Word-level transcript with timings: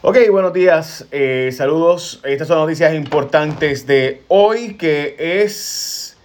Ok, 0.00 0.16
buenos 0.30 0.52
días, 0.52 1.08
eh, 1.10 1.50
saludos. 1.52 2.20
Estas 2.22 2.46
son 2.46 2.58
noticias 2.58 2.94
importantes 2.94 3.84
de 3.84 4.22
hoy, 4.28 4.74
que 4.74 5.16
es 5.18 6.16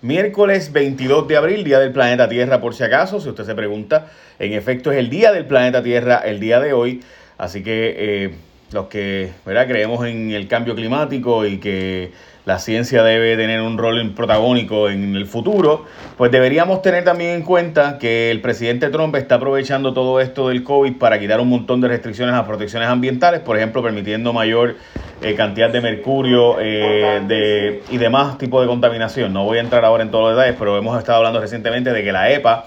miércoles 0.00 0.72
22 0.72 1.28
de 1.28 1.36
abril, 1.36 1.62
Día 1.62 1.78
del 1.78 1.92
Planeta 1.92 2.26
Tierra, 2.26 2.58
por 2.58 2.74
si 2.74 2.84
acaso, 2.84 3.20
si 3.20 3.28
usted 3.28 3.44
se 3.44 3.54
pregunta. 3.54 4.06
En 4.38 4.54
efecto, 4.54 4.90
es 4.90 4.96
el 4.96 5.10
Día 5.10 5.30
del 5.30 5.44
Planeta 5.44 5.82
Tierra 5.82 6.22
el 6.24 6.40
día 6.40 6.58
de 6.58 6.72
hoy, 6.72 7.02
así 7.36 7.62
que 7.62 7.96
eh, 7.98 8.34
los 8.72 8.86
que 8.86 9.32
¿verdad? 9.46 9.66
creemos 9.66 10.06
en 10.06 10.30
el 10.30 10.46
cambio 10.48 10.74
climático 10.74 11.46
y 11.46 11.58
que 11.58 12.12
la 12.48 12.58
ciencia 12.58 13.02
debe 13.02 13.36
tener 13.36 13.60
un 13.60 13.76
rol 13.76 14.14
protagónico 14.16 14.88
en 14.88 15.14
el 15.14 15.26
futuro, 15.26 15.84
pues 16.16 16.30
deberíamos 16.30 16.80
tener 16.80 17.04
también 17.04 17.32
en 17.32 17.42
cuenta 17.42 17.98
que 17.98 18.30
el 18.30 18.40
presidente 18.40 18.88
Trump 18.88 19.14
está 19.16 19.34
aprovechando 19.34 19.92
todo 19.92 20.18
esto 20.18 20.48
del 20.48 20.64
COVID 20.64 20.96
para 20.96 21.20
quitar 21.20 21.40
un 21.40 21.50
montón 21.50 21.82
de 21.82 21.88
restricciones 21.88 22.34
a 22.34 22.46
protecciones 22.46 22.88
ambientales, 22.88 23.40
por 23.40 23.58
ejemplo, 23.58 23.82
permitiendo 23.82 24.32
mayor 24.32 24.76
eh, 25.20 25.34
cantidad 25.34 25.68
de 25.68 25.82
mercurio 25.82 26.58
eh, 26.58 27.20
de, 27.28 27.82
y 27.90 27.98
demás 27.98 28.38
tipos 28.38 28.62
de 28.62 28.66
contaminación. 28.66 29.30
No 29.34 29.44
voy 29.44 29.58
a 29.58 29.60
entrar 29.60 29.84
ahora 29.84 30.02
en 30.02 30.10
todos 30.10 30.30
los 30.30 30.38
detalles, 30.38 30.56
pero 30.58 30.78
hemos 30.78 30.96
estado 30.98 31.18
hablando 31.18 31.40
recientemente 31.40 31.92
de 31.92 32.02
que 32.02 32.12
la 32.12 32.32
EPA, 32.32 32.64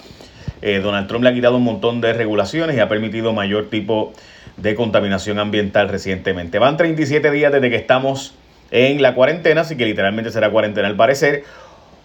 eh, 0.62 0.80
Donald 0.80 1.08
Trump 1.08 1.24
le 1.24 1.32
ha 1.32 1.34
quitado 1.34 1.58
un 1.58 1.64
montón 1.64 2.02
de 2.02 2.14
regulaciones 2.14 2.78
y 2.78 2.80
ha 2.80 2.88
permitido 2.88 3.34
mayor 3.34 3.72
tipo 3.72 4.14
de 4.14 4.22
contaminación 4.76 5.40
ambiental 5.40 5.90
recientemente. 5.90 6.60
Van 6.60 6.78
37 6.78 7.32
días 7.32 7.52
desde 7.52 7.70
que 7.70 7.76
estamos 7.76 8.36
en 8.72 9.02
la 9.02 9.16
cuarentena, 9.16 9.62
así 9.62 9.76
que 9.76 9.86
literalmente 9.86 10.32
será 10.32 10.50
cuarentena 10.50 10.88
al 10.88 10.96
parecer. 10.96 11.44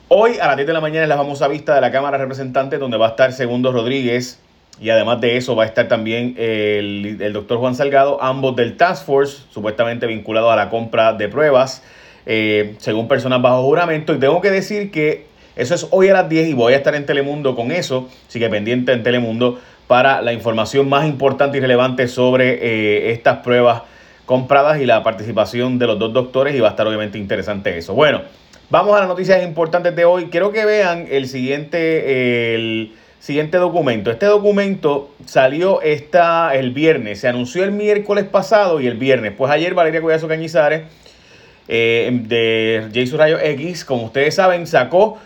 Hoy 0.08 0.38
a 0.40 0.46
las 0.46 0.56
10 0.56 0.66
de 0.66 0.72
la 0.72 0.80
mañana 0.80 1.02
es 1.02 1.08
la 1.08 1.16
famosa 1.16 1.48
vista 1.48 1.74
de 1.74 1.80
la 1.80 1.90
Cámara 1.90 2.18
de 2.18 2.24
Representantes 2.24 2.78
donde 2.78 2.96
va 2.96 3.06
a 3.06 3.10
estar 3.10 3.32
Segundo 3.32 3.72
Rodríguez 3.72 4.40
y 4.80 4.90
además 4.90 5.20
de 5.20 5.36
eso 5.36 5.56
va 5.56 5.64
a 5.64 5.66
estar 5.66 5.88
también 5.88 6.34
el, 6.36 7.18
el 7.20 7.32
doctor 7.32 7.58
Juan 7.58 7.74
Salgado, 7.74 8.22
ambos 8.22 8.56
del 8.56 8.76
Task 8.76 9.06
Force, 9.06 9.38
supuestamente 9.50 10.06
vinculados 10.06 10.52
a 10.52 10.56
la 10.56 10.68
compra 10.68 11.14
de 11.14 11.28
pruebas, 11.28 11.82
eh, 12.26 12.74
según 12.78 13.08
personas 13.08 13.40
bajo 13.40 13.62
juramento. 13.62 14.14
Y 14.14 14.18
tengo 14.18 14.40
que 14.40 14.50
decir 14.50 14.90
que 14.90 15.26
eso 15.56 15.74
es 15.74 15.86
hoy 15.90 16.08
a 16.08 16.12
las 16.12 16.28
10 16.28 16.48
y 16.48 16.52
voy 16.52 16.74
a 16.74 16.76
estar 16.76 16.94
en 16.94 17.06
Telemundo 17.06 17.56
con 17.56 17.72
eso, 17.72 18.08
así 18.28 18.38
que 18.38 18.50
pendiente 18.50 18.92
en 18.92 19.02
Telemundo 19.02 19.58
para 19.86 20.20
la 20.22 20.32
información 20.32 20.88
más 20.88 21.06
importante 21.06 21.58
y 21.58 21.60
relevante 21.60 22.08
sobre 22.08 22.54
eh, 22.54 23.12
estas 23.12 23.38
pruebas 23.38 23.82
compradas 24.24 24.80
y 24.80 24.86
la 24.86 25.02
participación 25.02 25.78
de 25.78 25.86
los 25.86 25.98
dos 25.98 26.12
doctores 26.12 26.54
y 26.54 26.60
va 26.60 26.68
a 26.68 26.70
estar 26.70 26.86
obviamente 26.86 27.18
interesante 27.18 27.78
eso. 27.78 27.94
Bueno, 27.94 28.22
vamos 28.70 28.96
a 28.96 29.00
las 29.00 29.08
noticias 29.08 29.42
importantes 29.44 29.94
de 29.94 30.04
hoy. 30.04 30.26
Quiero 30.26 30.50
que 30.50 30.64
vean 30.64 31.06
el 31.08 31.28
siguiente, 31.28 32.54
el 32.54 32.92
siguiente 33.20 33.58
documento. 33.58 34.10
Este 34.10 34.26
documento 34.26 35.10
salió 35.24 35.80
esta, 35.82 36.54
el 36.56 36.72
viernes, 36.72 37.20
se 37.20 37.28
anunció 37.28 37.62
el 37.62 37.70
miércoles 37.70 38.24
pasado 38.24 38.80
y 38.80 38.88
el 38.88 38.96
viernes. 38.96 39.32
Pues 39.38 39.52
ayer 39.52 39.74
Valeria 39.74 40.00
Cuyazo 40.00 40.26
Cañizares 40.26 40.82
eh, 41.68 42.10
de 42.24 42.88
Jason 42.92 43.18
Rayo 43.18 43.38
X, 43.38 43.84
como 43.84 44.06
ustedes 44.06 44.34
saben, 44.34 44.66
sacó 44.66 45.18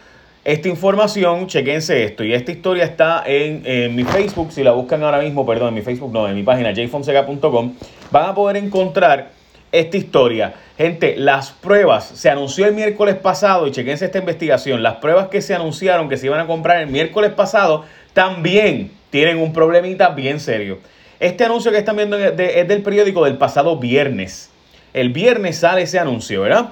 esta 0.45 0.69
información, 0.69 1.47
chequense 1.47 2.05
esto. 2.05 2.25
Y 2.25 2.33
esta 2.33 2.51
historia 2.51 2.85
está 2.85 3.23
en, 3.27 3.95
mi 3.95 4.05
Facebook. 4.05 4.53
Si 4.53 4.63
la 4.63 4.73
buscan 4.73 5.03
ahora 5.03 5.19
mismo, 5.21 5.45
perdón, 5.45 5.69
en 5.69 5.75
mi 5.75 5.83
Facebook, 5.83 6.13
no, 6.13 6.29
en 6.29 6.35
mi 6.35 6.43
página 6.43 6.73
jfonseca.com, 6.75 7.75
van 8.11 8.27
a 8.27 8.35
poder 8.35 8.57
encontrar 8.57 9.31
esta 9.71 9.97
historia. 9.97 10.55
Gente, 10.79 11.15
las 11.17 11.51
pruebas 11.51 12.05
se 12.05 12.31
anunció 12.31 12.67
el 12.67 12.75
miércoles 12.75 13.17
pasado 13.17 13.67
y 13.67 13.71
chequense 13.71 14.07
esta 14.07 14.19
investigación. 14.19 14.83
Las 14.83 14.97
pruebas 14.97 15.29
que 15.29 15.43
se 15.43 15.55
anunciaron 15.55 16.09
que 16.09 16.17
se 16.17 16.27
iban 16.27 16.41
a 16.41 16.47
comprar 16.47 16.81
el 16.81 16.89
miércoles 16.89 17.33
pasado 17.33 17.85
también 18.15 18.91
tienen 19.11 19.39
un 19.39 19.53
problemita 19.53 20.09
bien 20.11 20.41
serio. 20.41 20.79
Este 21.21 21.45
anuncio 21.45 21.71
que 21.71 21.79
están 21.79 21.97
viendo 21.97 22.17
es 22.17 22.35
del 22.37 22.83
periódico 22.83 23.25
del 23.27 23.37
pasado 23.37 23.77
viernes. 23.77 24.51
El 24.95 25.11
viernes 25.11 25.59
sale 25.59 25.83
ese 25.83 25.99
anuncio, 25.99 26.41
¿verdad? 26.41 26.71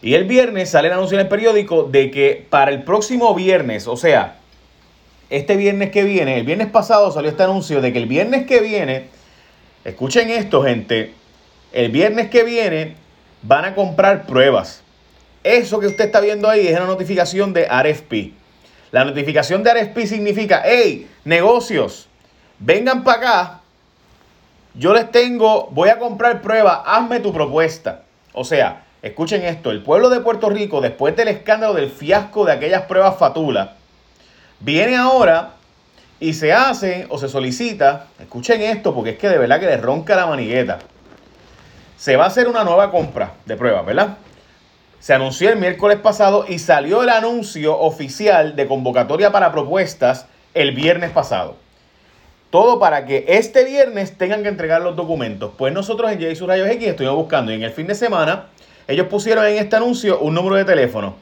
Y 0.00 0.14
el 0.14 0.24
viernes 0.24 0.70
sale 0.70 0.88
el 0.88 0.94
anuncio 0.94 1.16
en 1.18 1.22
el 1.22 1.28
periódico 1.28 1.84
de 1.84 2.10
que 2.10 2.46
para 2.48 2.70
el 2.70 2.84
próximo 2.84 3.34
viernes, 3.34 3.88
o 3.88 3.96
sea, 3.96 4.36
este 5.28 5.56
viernes 5.56 5.90
que 5.90 6.04
viene, 6.04 6.38
el 6.38 6.46
viernes 6.46 6.68
pasado 6.68 7.10
salió 7.10 7.30
este 7.30 7.42
anuncio 7.42 7.80
de 7.80 7.92
que 7.92 7.98
el 7.98 8.06
viernes 8.06 8.46
que 8.46 8.60
viene, 8.60 9.08
escuchen 9.84 10.30
esto 10.30 10.62
gente, 10.62 11.12
el 11.72 11.90
viernes 11.90 12.30
que 12.30 12.44
viene 12.44 12.94
van 13.42 13.64
a 13.64 13.74
comprar 13.74 14.26
pruebas. 14.26 14.82
Eso 15.42 15.80
que 15.80 15.86
usted 15.86 16.06
está 16.06 16.20
viendo 16.20 16.48
ahí 16.48 16.66
es 16.66 16.76
una 16.76 16.86
notificación 16.86 17.52
de 17.52 17.66
RFP. 17.66 18.32
La 18.90 19.04
notificación 19.04 19.62
de 19.62 19.74
RFP 19.74 20.06
significa, 20.06 20.62
hey, 20.64 21.08
negocios, 21.24 22.08
vengan 22.58 23.04
para 23.04 23.18
acá, 23.18 23.60
yo 24.74 24.94
les 24.94 25.10
tengo, 25.10 25.68
voy 25.72 25.88
a 25.88 25.98
comprar 25.98 26.40
pruebas, 26.40 26.80
hazme 26.86 27.20
tu 27.20 27.32
propuesta. 27.32 28.04
O 28.32 28.44
sea, 28.44 28.84
Escuchen 29.00 29.42
esto, 29.44 29.70
el 29.70 29.82
pueblo 29.82 30.10
de 30.10 30.20
Puerto 30.20 30.50
Rico, 30.50 30.80
después 30.80 31.14
del 31.14 31.28
escándalo 31.28 31.74
del 31.74 31.88
fiasco 31.88 32.44
de 32.44 32.52
aquellas 32.52 32.82
pruebas 32.82 33.16
fatula, 33.16 33.74
viene 34.58 34.96
ahora 34.96 35.52
y 36.18 36.34
se 36.34 36.52
hace 36.52 37.06
o 37.08 37.18
se 37.18 37.28
solicita, 37.28 38.06
escuchen 38.18 38.60
esto 38.60 38.92
porque 38.92 39.10
es 39.10 39.18
que 39.18 39.28
de 39.28 39.38
verdad 39.38 39.60
que 39.60 39.66
le 39.66 39.76
ronca 39.76 40.16
la 40.16 40.26
manigueta. 40.26 40.80
Se 41.96 42.16
va 42.16 42.24
a 42.24 42.26
hacer 42.26 42.48
una 42.48 42.64
nueva 42.64 42.90
compra 42.90 43.34
de 43.46 43.56
pruebas, 43.56 43.86
¿verdad? 43.86 44.18
Se 44.98 45.14
anunció 45.14 45.48
el 45.50 45.58
miércoles 45.58 45.98
pasado 45.98 46.44
y 46.48 46.58
salió 46.58 47.04
el 47.04 47.08
anuncio 47.08 47.78
oficial 47.78 48.56
de 48.56 48.66
convocatoria 48.66 49.30
para 49.30 49.52
propuestas 49.52 50.26
el 50.54 50.72
viernes 50.72 51.12
pasado. 51.12 51.56
Todo 52.50 52.80
para 52.80 53.04
que 53.04 53.26
este 53.28 53.64
viernes 53.64 54.18
tengan 54.18 54.42
que 54.42 54.48
entregar 54.48 54.80
los 54.80 54.96
documentos. 54.96 55.52
Pues 55.56 55.72
nosotros 55.72 56.10
en 56.10 56.18
J 56.18 56.46
Rayos 56.46 56.68
X 56.68 56.88
estuvimos 56.88 57.16
buscando 57.16 57.52
y 57.52 57.56
en 57.56 57.62
el 57.62 57.70
fin 57.70 57.86
de 57.86 57.94
semana 57.94 58.46
ellos 58.88 59.06
pusieron 59.08 59.44
en 59.44 59.58
este 59.58 59.76
anuncio 59.76 60.18
un 60.18 60.34
número 60.34 60.56
de 60.56 60.64
teléfono. 60.64 61.14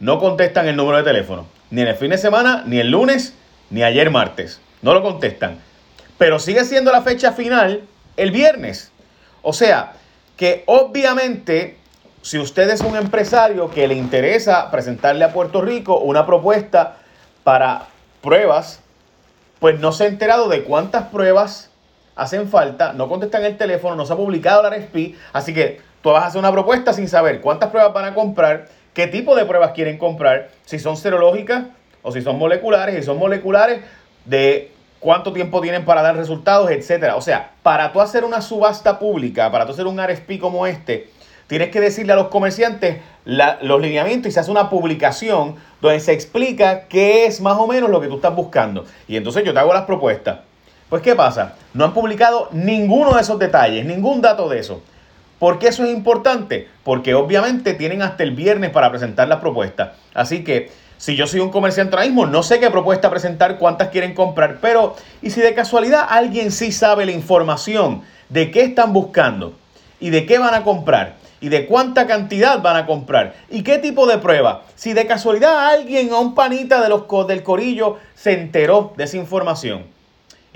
No 0.00 0.18
contestan 0.18 0.68
el 0.68 0.76
número 0.76 0.98
de 0.98 1.02
teléfono. 1.02 1.46
Ni 1.70 1.80
en 1.80 1.88
el 1.88 1.96
fin 1.96 2.10
de 2.10 2.18
semana, 2.18 2.62
ni 2.66 2.78
el 2.78 2.90
lunes, 2.90 3.34
ni 3.70 3.82
ayer 3.82 4.10
martes. 4.10 4.60
No 4.82 4.92
lo 4.92 5.02
contestan. 5.02 5.58
Pero 6.18 6.38
sigue 6.38 6.64
siendo 6.64 6.92
la 6.92 7.00
fecha 7.00 7.32
final 7.32 7.80
el 8.18 8.30
viernes. 8.30 8.92
O 9.40 9.54
sea, 9.54 9.94
que 10.36 10.62
obviamente, 10.66 11.78
si 12.20 12.38
usted 12.38 12.68
es 12.68 12.82
un 12.82 12.96
empresario 12.96 13.70
que 13.70 13.88
le 13.88 13.94
interesa 13.94 14.70
presentarle 14.70 15.24
a 15.24 15.32
Puerto 15.32 15.62
Rico 15.62 15.98
una 15.98 16.26
propuesta 16.26 16.98
para 17.44 17.86
pruebas, 18.20 18.80
pues 19.58 19.80
no 19.80 19.92
se 19.92 20.04
ha 20.04 20.06
enterado 20.08 20.50
de 20.50 20.64
cuántas 20.64 21.06
pruebas 21.06 21.70
hacen 22.14 22.48
falta, 22.48 22.92
no 22.92 23.08
contestan 23.08 23.44
el 23.44 23.56
teléfono, 23.56 23.96
no 23.96 24.04
se 24.04 24.12
ha 24.12 24.16
publicado 24.16 24.62
la 24.62 24.70
RSP, 24.70 25.14
así 25.32 25.54
que 25.54 25.80
tú 26.06 26.12
vas 26.12 26.22
a 26.22 26.26
hacer 26.28 26.38
una 26.38 26.52
propuesta 26.52 26.92
sin 26.92 27.08
saber 27.08 27.40
cuántas 27.40 27.70
pruebas 27.70 27.92
van 27.92 28.04
a 28.04 28.14
comprar, 28.14 28.68
qué 28.94 29.08
tipo 29.08 29.34
de 29.34 29.44
pruebas 29.44 29.72
quieren 29.72 29.98
comprar, 29.98 30.50
si 30.64 30.78
son 30.78 30.96
serológicas 30.96 31.64
o 32.02 32.12
si 32.12 32.22
son 32.22 32.38
moleculares, 32.38 32.94
si 32.94 33.02
son 33.02 33.18
moleculares, 33.18 33.80
de 34.24 34.70
cuánto 35.00 35.32
tiempo 35.32 35.60
tienen 35.60 35.84
para 35.84 36.02
dar 36.02 36.16
resultados, 36.16 36.70
etcétera. 36.70 37.16
O 37.16 37.20
sea, 37.20 37.50
para 37.64 37.92
tú 37.92 38.00
hacer 38.00 38.22
una 38.22 38.40
subasta 38.40 39.00
pública, 39.00 39.50
para 39.50 39.66
tú 39.66 39.72
hacer 39.72 39.88
un 39.88 40.00
RSP 40.00 40.38
como 40.40 40.64
este, 40.68 41.10
tienes 41.48 41.70
que 41.70 41.80
decirle 41.80 42.12
a 42.12 42.16
los 42.16 42.28
comerciantes 42.28 42.98
los 43.24 43.80
lineamientos 43.80 44.28
y 44.28 44.32
se 44.32 44.38
hace 44.38 44.52
una 44.52 44.70
publicación 44.70 45.56
donde 45.80 45.98
se 45.98 46.12
explica 46.12 46.82
qué 46.82 47.26
es 47.26 47.40
más 47.40 47.58
o 47.58 47.66
menos 47.66 47.90
lo 47.90 48.00
que 48.00 48.06
tú 48.06 48.14
estás 48.14 48.36
buscando. 48.36 48.84
Y 49.08 49.16
entonces 49.16 49.42
yo 49.42 49.52
te 49.52 49.58
hago 49.58 49.74
las 49.74 49.86
propuestas. 49.86 50.38
Pues 50.88 51.02
¿qué 51.02 51.16
pasa? 51.16 51.56
No 51.74 51.84
han 51.84 51.94
publicado 51.94 52.48
ninguno 52.52 53.14
de 53.14 53.22
esos 53.22 53.40
detalles, 53.40 53.84
ningún 53.84 54.20
dato 54.20 54.48
de 54.48 54.60
eso. 54.60 54.82
¿Por 55.38 55.58
qué 55.58 55.68
eso 55.68 55.84
es 55.84 55.90
importante? 55.90 56.68
Porque 56.82 57.14
obviamente 57.14 57.74
tienen 57.74 58.02
hasta 58.02 58.22
el 58.22 58.30
viernes 58.30 58.70
para 58.70 58.90
presentar 58.90 59.28
la 59.28 59.40
propuesta. 59.40 59.94
Así 60.14 60.42
que 60.44 60.70
si 60.96 61.14
yo 61.14 61.26
soy 61.26 61.40
un 61.40 61.50
comerciante 61.50 61.94
ahora 61.94 62.06
mismo, 62.06 62.26
no 62.26 62.42
sé 62.42 62.58
qué 62.58 62.70
propuesta 62.70 63.10
presentar, 63.10 63.58
cuántas 63.58 63.88
quieren 63.88 64.14
comprar, 64.14 64.58
pero 64.62 64.96
¿y 65.20 65.30
si 65.30 65.42
de 65.42 65.54
casualidad 65.54 66.06
alguien 66.08 66.50
sí 66.50 66.72
sabe 66.72 67.04
la 67.04 67.12
información 67.12 68.02
de 68.30 68.50
qué 68.50 68.62
están 68.62 68.94
buscando 68.94 69.52
y 70.00 70.08
de 70.10 70.24
qué 70.24 70.38
van 70.38 70.54
a 70.54 70.62
comprar? 70.62 71.16
y 71.38 71.50
de 71.50 71.66
cuánta 71.66 72.06
cantidad 72.06 72.62
van 72.62 72.76
a 72.76 72.86
comprar 72.86 73.34
y 73.50 73.62
qué 73.62 73.78
tipo 73.78 74.06
de 74.06 74.16
prueba. 74.16 74.62
Si 74.74 74.94
de 74.94 75.06
casualidad 75.06 75.66
alguien 75.66 76.10
o 76.12 76.20
un 76.20 76.34
panita 76.34 76.80
de 76.80 76.88
los, 76.88 77.04
del 77.28 77.42
corillo 77.42 77.98
se 78.14 78.32
enteró 78.32 78.94
de 78.96 79.04
esa 79.04 79.18
información 79.18 79.84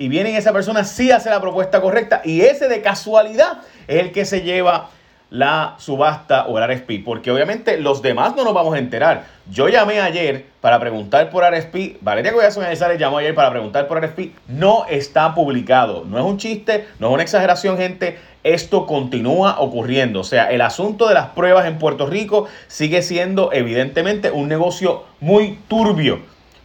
y 0.00 0.08
viene 0.08 0.34
esa 0.34 0.54
persona 0.54 0.82
sí 0.82 1.12
hace 1.12 1.28
la 1.28 1.42
propuesta 1.42 1.82
correcta 1.82 2.22
y 2.24 2.40
ese 2.40 2.68
de 2.68 2.80
casualidad 2.80 3.58
es 3.86 4.00
el 4.00 4.12
que 4.12 4.24
se 4.24 4.40
lleva 4.40 4.88
la 5.28 5.74
subasta 5.76 6.46
o 6.46 6.58
el 6.58 6.66
RSP, 6.66 7.04
porque 7.04 7.30
obviamente 7.30 7.76
los 7.76 8.00
demás 8.00 8.34
no 8.34 8.42
nos 8.42 8.54
vamos 8.54 8.74
a 8.74 8.78
enterar. 8.78 9.26
Yo 9.50 9.68
llamé 9.68 10.00
ayer 10.00 10.46
para 10.62 10.80
preguntar 10.80 11.28
por 11.28 11.44
RSP, 11.44 11.98
Valeria 12.00 12.32
Collazo 12.32 12.62
González 12.62 12.98
llamó 12.98 13.18
ayer 13.18 13.34
para 13.34 13.50
preguntar 13.50 13.86
por 13.88 14.02
RSP, 14.02 14.32
no 14.48 14.86
está 14.88 15.34
publicado, 15.34 16.06
no 16.06 16.18
es 16.18 16.24
un 16.24 16.38
chiste, 16.38 16.86
no 16.98 17.08
es 17.08 17.12
una 17.12 17.22
exageración, 17.22 17.76
gente, 17.76 18.18
esto 18.42 18.86
continúa 18.86 19.60
ocurriendo. 19.60 20.20
O 20.20 20.24
sea, 20.24 20.50
el 20.50 20.62
asunto 20.62 21.08
de 21.08 21.14
las 21.14 21.26
pruebas 21.26 21.66
en 21.66 21.78
Puerto 21.78 22.06
Rico 22.06 22.48
sigue 22.68 23.02
siendo 23.02 23.52
evidentemente 23.52 24.30
un 24.30 24.48
negocio 24.48 25.04
muy 25.20 25.58
turbio. 25.68 26.20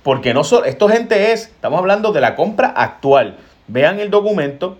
Porque 0.05 0.35
no 0.35 0.43
solo, 0.43 0.65
esto 0.65 0.87
gente 0.87 1.31
es, 1.31 1.45
estamos 1.45 1.79
hablando 1.79 2.11
de 2.11 2.21
la 2.21 2.35
compra 2.35 2.67
actual. 2.67 3.37
Vean 3.67 3.99
el 3.99 4.11
documento. 4.11 4.77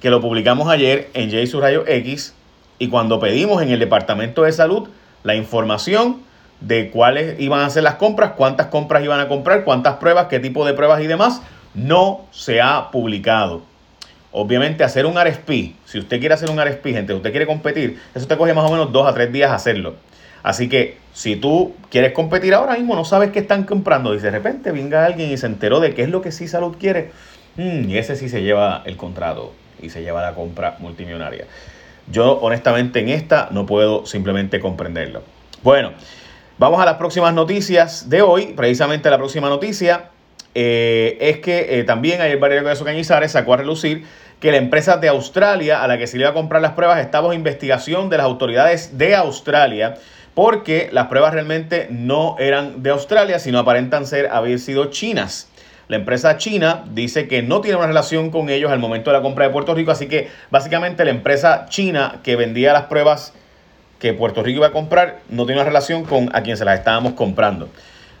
que 0.00 0.10
lo 0.10 0.20
publicamos 0.20 0.68
ayer 0.68 1.08
en 1.14 1.30
J 1.30 1.68
X 1.86 2.34
y 2.80 2.88
cuando 2.88 3.20
pedimos 3.20 3.62
en 3.62 3.70
el 3.70 3.78
Departamento 3.78 4.42
de 4.42 4.50
Salud 4.50 4.88
la 5.22 5.36
información 5.36 6.20
de 6.60 6.90
cuáles 6.90 7.38
iban 7.38 7.60
a 7.60 7.70
ser 7.70 7.84
las 7.84 7.94
compras, 7.94 8.32
cuántas 8.36 8.66
compras 8.66 9.04
iban 9.04 9.20
a 9.20 9.28
comprar, 9.28 9.62
cuántas 9.62 9.98
pruebas, 9.98 10.26
qué 10.26 10.40
tipo 10.40 10.66
de 10.66 10.74
pruebas 10.74 11.00
y 11.00 11.06
demás, 11.06 11.40
no 11.72 12.22
se 12.32 12.60
ha 12.60 12.90
publicado. 12.90 13.62
Obviamente 14.32 14.82
hacer 14.82 15.06
un 15.06 15.14
RSP, 15.16 15.76
si 15.84 16.00
usted 16.00 16.18
quiere 16.18 16.34
hacer 16.34 16.50
un 16.50 16.60
RSP, 16.60 16.86
gente, 16.86 17.14
usted 17.14 17.30
quiere 17.30 17.46
competir, 17.46 18.00
eso 18.16 18.26
te 18.26 18.36
coge 18.36 18.52
más 18.52 18.68
o 18.68 18.72
menos 18.72 18.90
dos 18.90 19.06
a 19.06 19.14
tres 19.14 19.30
días 19.30 19.52
hacerlo. 19.52 19.94
Así 20.42 20.68
que 20.68 20.98
si 21.12 21.36
tú 21.36 21.74
quieres 21.90 22.12
competir 22.12 22.54
ahora 22.54 22.74
mismo, 22.74 22.94
no 22.94 23.04
sabes 23.04 23.30
qué 23.30 23.40
están 23.40 23.64
comprando 23.64 24.14
y 24.14 24.18
de 24.18 24.30
repente 24.30 24.72
venga 24.72 25.04
alguien 25.04 25.30
y 25.30 25.36
se 25.36 25.46
enteró 25.46 25.80
de 25.80 25.94
qué 25.94 26.02
es 26.02 26.08
lo 26.08 26.22
que 26.22 26.32
sí 26.32 26.48
salud 26.48 26.76
quiere, 26.78 27.10
mm, 27.56 27.90
y 27.90 27.98
ese 27.98 28.16
sí 28.16 28.28
se 28.28 28.42
lleva 28.42 28.82
el 28.86 28.96
contrato 28.96 29.52
y 29.82 29.90
se 29.90 30.02
lleva 30.02 30.22
la 30.22 30.34
compra 30.34 30.76
multimillonaria. 30.78 31.46
Yo 32.10 32.38
honestamente 32.40 33.00
en 33.00 33.08
esta 33.08 33.48
no 33.50 33.66
puedo 33.66 34.06
simplemente 34.06 34.60
comprenderlo. 34.60 35.22
Bueno, 35.62 35.92
vamos 36.58 36.80
a 36.80 36.84
las 36.84 36.94
próximas 36.94 37.34
noticias 37.34 38.08
de 38.08 38.22
hoy. 38.22 38.54
Precisamente 38.56 39.10
la 39.10 39.18
próxima 39.18 39.48
noticia 39.48 40.10
eh, 40.54 41.18
es 41.20 41.38
que 41.38 41.78
eh, 41.78 41.84
también 41.84 42.20
ayer 42.20 42.38
Valerio 42.38 42.68
de 42.68 42.84
Cañizares 42.84 43.32
sacó 43.32 43.54
a 43.54 43.58
relucir 43.58 44.04
que 44.40 44.50
la 44.50 44.56
empresa 44.56 44.96
de 44.96 45.08
Australia 45.08 45.82
a 45.82 45.86
la 45.86 45.98
que 45.98 46.06
se 46.06 46.16
le 46.16 46.22
iba 46.22 46.30
a 46.30 46.34
comprar 46.34 46.62
las 46.62 46.72
pruebas 46.72 46.98
estaba 46.98 47.28
en 47.28 47.40
investigación 47.40 48.08
de 48.08 48.16
las 48.16 48.24
autoridades 48.24 48.96
de 48.96 49.14
Australia 49.14 49.96
porque 50.34 50.88
las 50.92 51.06
pruebas 51.06 51.34
realmente 51.34 51.88
no 51.90 52.36
eran 52.38 52.82
de 52.82 52.90
Australia, 52.90 53.38
sino 53.38 53.58
aparentan 53.58 54.06
ser 54.06 54.28
haber 54.28 54.58
sido 54.58 54.86
chinas. 54.86 55.48
La 55.88 55.96
empresa 55.96 56.36
china 56.36 56.84
dice 56.92 57.26
que 57.26 57.42
no 57.42 57.60
tiene 57.60 57.76
una 57.76 57.88
relación 57.88 58.30
con 58.30 58.48
ellos 58.48 58.70
al 58.70 58.78
momento 58.78 59.10
de 59.10 59.16
la 59.16 59.22
compra 59.22 59.46
de 59.46 59.52
Puerto 59.52 59.74
Rico, 59.74 59.90
así 59.90 60.06
que 60.06 60.28
básicamente 60.50 61.04
la 61.04 61.10
empresa 61.10 61.66
china 61.68 62.20
que 62.22 62.36
vendía 62.36 62.72
las 62.72 62.84
pruebas 62.84 63.32
que 63.98 64.12
Puerto 64.12 64.42
Rico 64.42 64.58
iba 64.58 64.68
a 64.68 64.72
comprar 64.72 65.18
no 65.28 65.46
tiene 65.46 65.60
una 65.60 65.68
relación 65.68 66.04
con 66.04 66.30
a 66.34 66.42
quien 66.42 66.56
se 66.56 66.64
las 66.64 66.78
estábamos 66.78 67.14
comprando. 67.14 67.68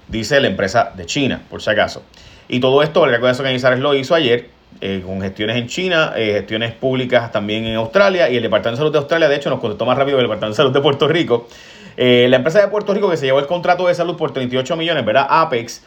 Dice 0.08 0.40
la 0.40 0.48
empresa 0.48 0.92
de 0.96 1.06
China, 1.06 1.42
por 1.48 1.62
si 1.62 1.70
acaso. 1.70 2.02
Y 2.48 2.58
todo 2.58 2.82
esto, 2.82 3.04
el 3.04 3.12
recuerdo 3.12 3.44
que 3.44 3.76
lo 3.76 3.94
hizo 3.94 4.16
ayer 4.16 4.50
eh, 4.80 5.02
con 5.06 5.20
gestiones 5.20 5.56
en 5.56 5.68
China, 5.68 6.12
eh, 6.16 6.32
gestiones 6.32 6.72
públicas 6.72 7.30
también 7.30 7.64
en 7.66 7.76
Australia 7.76 8.28
y 8.28 8.36
el 8.36 8.42
Departamento 8.42 8.78
de 8.78 8.80
Salud 8.80 8.92
de 8.92 8.98
Australia, 8.98 9.28
de 9.28 9.36
hecho, 9.36 9.50
nos 9.50 9.60
contestó 9.60 9.86
más 9.86 9.96
rápido 9.96 10.16
que 10.16 10.22
el 10.22 10.26
Departamento 10.26 10.54
de 10.54 10.56
Salud 10.56 10.72
de 10.72 10.80
Puerto 10.80 11.06
Rico. 11.06 11.46
Eh, 11.96 12.26
la 12.28 12.36
empresa 12.36 12.60
de 12.60 12.68
Puerto 12.68 12.94
Rico 12.94 13.10
que 13.10 13.16
se 13.16 13.26
llevó 13.26 13.38
el 13.38 13.46
contrato 13.46 13.86
de 13.86 13.94
salud 13.94 14.16
por 14.16 14.32
38 14.32 14.76
millones, 14.76 15.04
¿verdad? 15.04 15.26
Apex, 15.28 15.82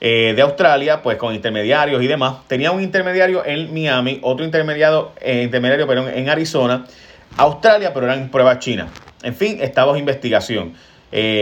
eh, 0.00 0.32
de 0.34 0.42
Australia, 0.42 1.02
pues 1.02 1.16
con 1.16 1.34
intermediarios 1.34 2.02
y 2.02 2.06
demás. 2.06 2.38
Tenía 2.46 2.70
un 2.72 2.82
intermediario 2.82 3.44
en 3.44 3.72
Miami, 3.72 4.18
otro 4.22 4.44
intermediario, 4.44 5.12
eh, 5.20 5.42
intermediario 5.42 5.86
pero 5.86 6.08
en 6.08 6.28
Arizona, 6.28 6.86
Australia, 7.36 7.92
pero 7.92 8.06
eran 8.06 8.30
pruebas 8.30 8.58
chinas. 8.58 8.90
En 9.22 9.34
fin, 9.34 9.58
estaba 9.60 9.92
en 9.92 9.98
investigación. 9.98 10.74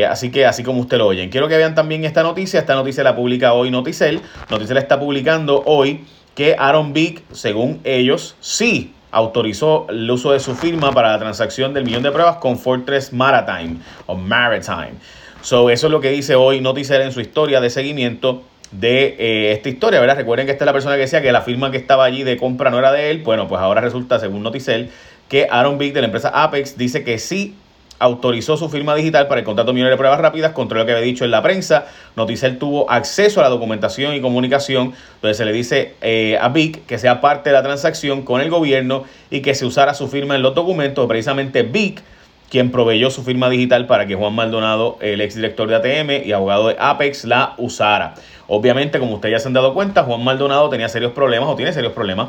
Así 0.09 0.31
que 0.31 0.47
así 0.47 0.63
como 0.63 0.81
usted 0.81 0.97
lo 0.97 1.07
oyen. 1.07 1.29
Quiero 1.29 1.47
que 1.47 1.57
vean 1.57 1.75
también 1.75 2.05
esta 2.05 2.23
noticia. 2.23 2.59
Esta 2.59 2.75
noticia 2.75 3.05
la 3.05 3.15
publica 3.15 3.53
hoy 3.53 3.71
Noticel. 3.71 4.23
Noticel 4.49 4.79
está 4.79 4.99
publicando 4.99 5.63
hoy 5.67 6.07
que 6.35 6.57
Aaron 6.59 6.95
Big, 6.95 7.23
según 7.33 7.81
ellos, 7.85 8.35
sí 8.41 8.95
autorizó 9.11 9.87
el 9.89 10.11
uso 10.11 10.33
de 10.33 10.41
su 10.41 10.55
firma 10.55 10.93
para 10.93 11.13
la 11.13 11.19
transacción 11.19 11.75
del 11.75 11.85
millón 11.85 12.03
de 12.03 12.11
pruebas 12.11 12.37
con 12.37 12.59
Fortress 12.59 13.13
Maritime 13.13 13.77
o 14.07 14.15
Maritime. 14.15 14.95
So, 15.43 15.71
eso 15.71 15.87
es 15.87 15.91
lo 15.91 16.01
que 16.01 16.11
dice 16.11 16.35
hoy 16.35 16.61
Noticel 16.61 17.03
en 17.03 17.13
su 17.13 17.21
historia 17.21 17.61
de 17.61 17.71
seguimiento 17.71 18.43
de 18.71 19.17
eh, 19.19 19.53
esta 19.53 19.69
historia, 19.69 20.01
¿verdad? 20.01 20.17
Recuerden 20.17 20.47
que 20.47 20.53
esta 20.53 20.65
es 20.65 20.67
la 20.67 20.73
persona 20.73 20.97
que 20.97 21.03
decía 21.03 21.23
que 21.23 21.33
la 21.33 21.43
firma 21.43 21.71
que 21.71 21.77
estaba 21.77 22.05
allí 22.05 22.23
de 22.23 22.37
compra 22.37 22.71
no 22.71 22.79
era 22.79 22.93
de 22.93 23.11
él. 23.11 23.23
Bueno, 23.23 23.49
pues 23.49 23.61
ahora 23.61 23.81
resulta, 23.81 24.19
según 24.19 24.43
Noticel, 24.43 24.91
que 25.29 25.47
Aaron 25.51 25.79
Big 25.79 25.93
de 25.95 26.01
la 26.01 26.07
empresa 26.07 26.31
Apex 26.35 26.77
dice 26.77 27.05
que 27.05 27.19
sí 27.19 27.55
autorizó 27.99 28.57
su 28.57 28.69
firma 28.69 28.95
digital 28.95 29.29
para 29.29 29.41
el 29.41 29.45
contrato 29.45 29.73
millonario 29.73 29.97
de 29.97 29.99
pruebas 29.99 30.21
rápidas, 30.21 30.53
contra 30.53 30.79
lo 30.79 30.87
que 30.87 30.93
había 30.93 31.05
dicho 31.05 31.25
en 31.25 31.31
la 31.31 31.43
prensa. 31.43 31.87
Noticel 32.17 32.59
tuvo 32.59 32.91
acceso 32.91 33.41
a 33.41 33.43
la 33.45 33.49
documentación 33.49 34.15
y 34.15 34.21
comunicación, 34.21 34.93
donde 35.23 35.35
se 35.35 35.45
le 35.45 35.53
dice 35.53 35.95
eh, 36.01 36.39
a 36.41 36.49
Vic 36.49 36.87
que 36.87 36.99
sea 36.99 37.21
parte 37.21 37.51
de 37.51 37.55
la 37.55 37.63
transacción 37.63 38.23
con 38.23 38.41
el 38.41 38.51
gobierno 38.51 39.05
y 39.31 39.41
que 39.41 39.55
se 39.55 39.67
usara 39.67 39.95
su 39.95 40.09
firma 40.09 40.37
en 40.37 40.43
los 40.43 40.55
documentos. 40.55 41.07
Precisamente 41.07 41.63
Vic 41.63 42.03
quien 42.51 42.71
proveyó 42.71 43.11
su 43.11 43.23
firma 43.23 43.51
digital 43.51 43.87
para 43.87 44.07
que 44.07 44.15
Juan 44.15 44.35
Maldonado, 44.35 44.97
el 45.01 45.21
exdirector 45.21 45.69
de 45.69 45.75
ATM 45.77 46.27
y 46.27 46.33
abogado 46.33 46.69
de 46.69 46.77
Apex, 46.79 47.27
la 47.27 47.55
usara. 47.59 48.15
Obviamente, 48.47 48.99
como 48.99 49.17
ustedes 49.17 49.35
ya 49.35 49.39
se 49.41 49.49
han 49.49 49.53
dado 49.53 49.75
cuenta, 49.75 50.05
Juan 50.05 50.25
Maldonado 50.25 50.71
tenía 50.71 50.89
serios 50.89 51.13
problemas 51.13 51.51
o 51.51 51.57
tiene 51.57 51.75
serios 51.75 51.93
problemas 51.93 52.29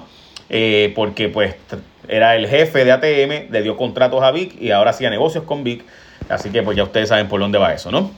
eh, 0.50 0.92
porque 0.96 1.30
pues 1.30 1.56
era 2.10 2.36
el 2.36 2.48
jefe 2.48 2.84
de 2.84 2.92
ATM, 2.92 3.52
le 3.52 3.62
dio 3.62 3.78
contratos 3.78 4.24
a 4.24 4.32
Vic 4.32 4.60
y 4.60 4.72
ahora 4.72 4.92
hacía 4.92 5.10
negocios 5.10 5.44
con 5.44 5.64
Vic. 5.64 5.84
Así 6.28 6.50
que 6.50 6.62
pues 6.64 6.76
ya 6.76 6.84
ustedes 6.84 7.10
saben 7.10 7.28
por 7.28 7.40
dónde 7.40 7.58
va 7.58 7.74
eso, 7.74 7.92
¿no? 7.92 8.12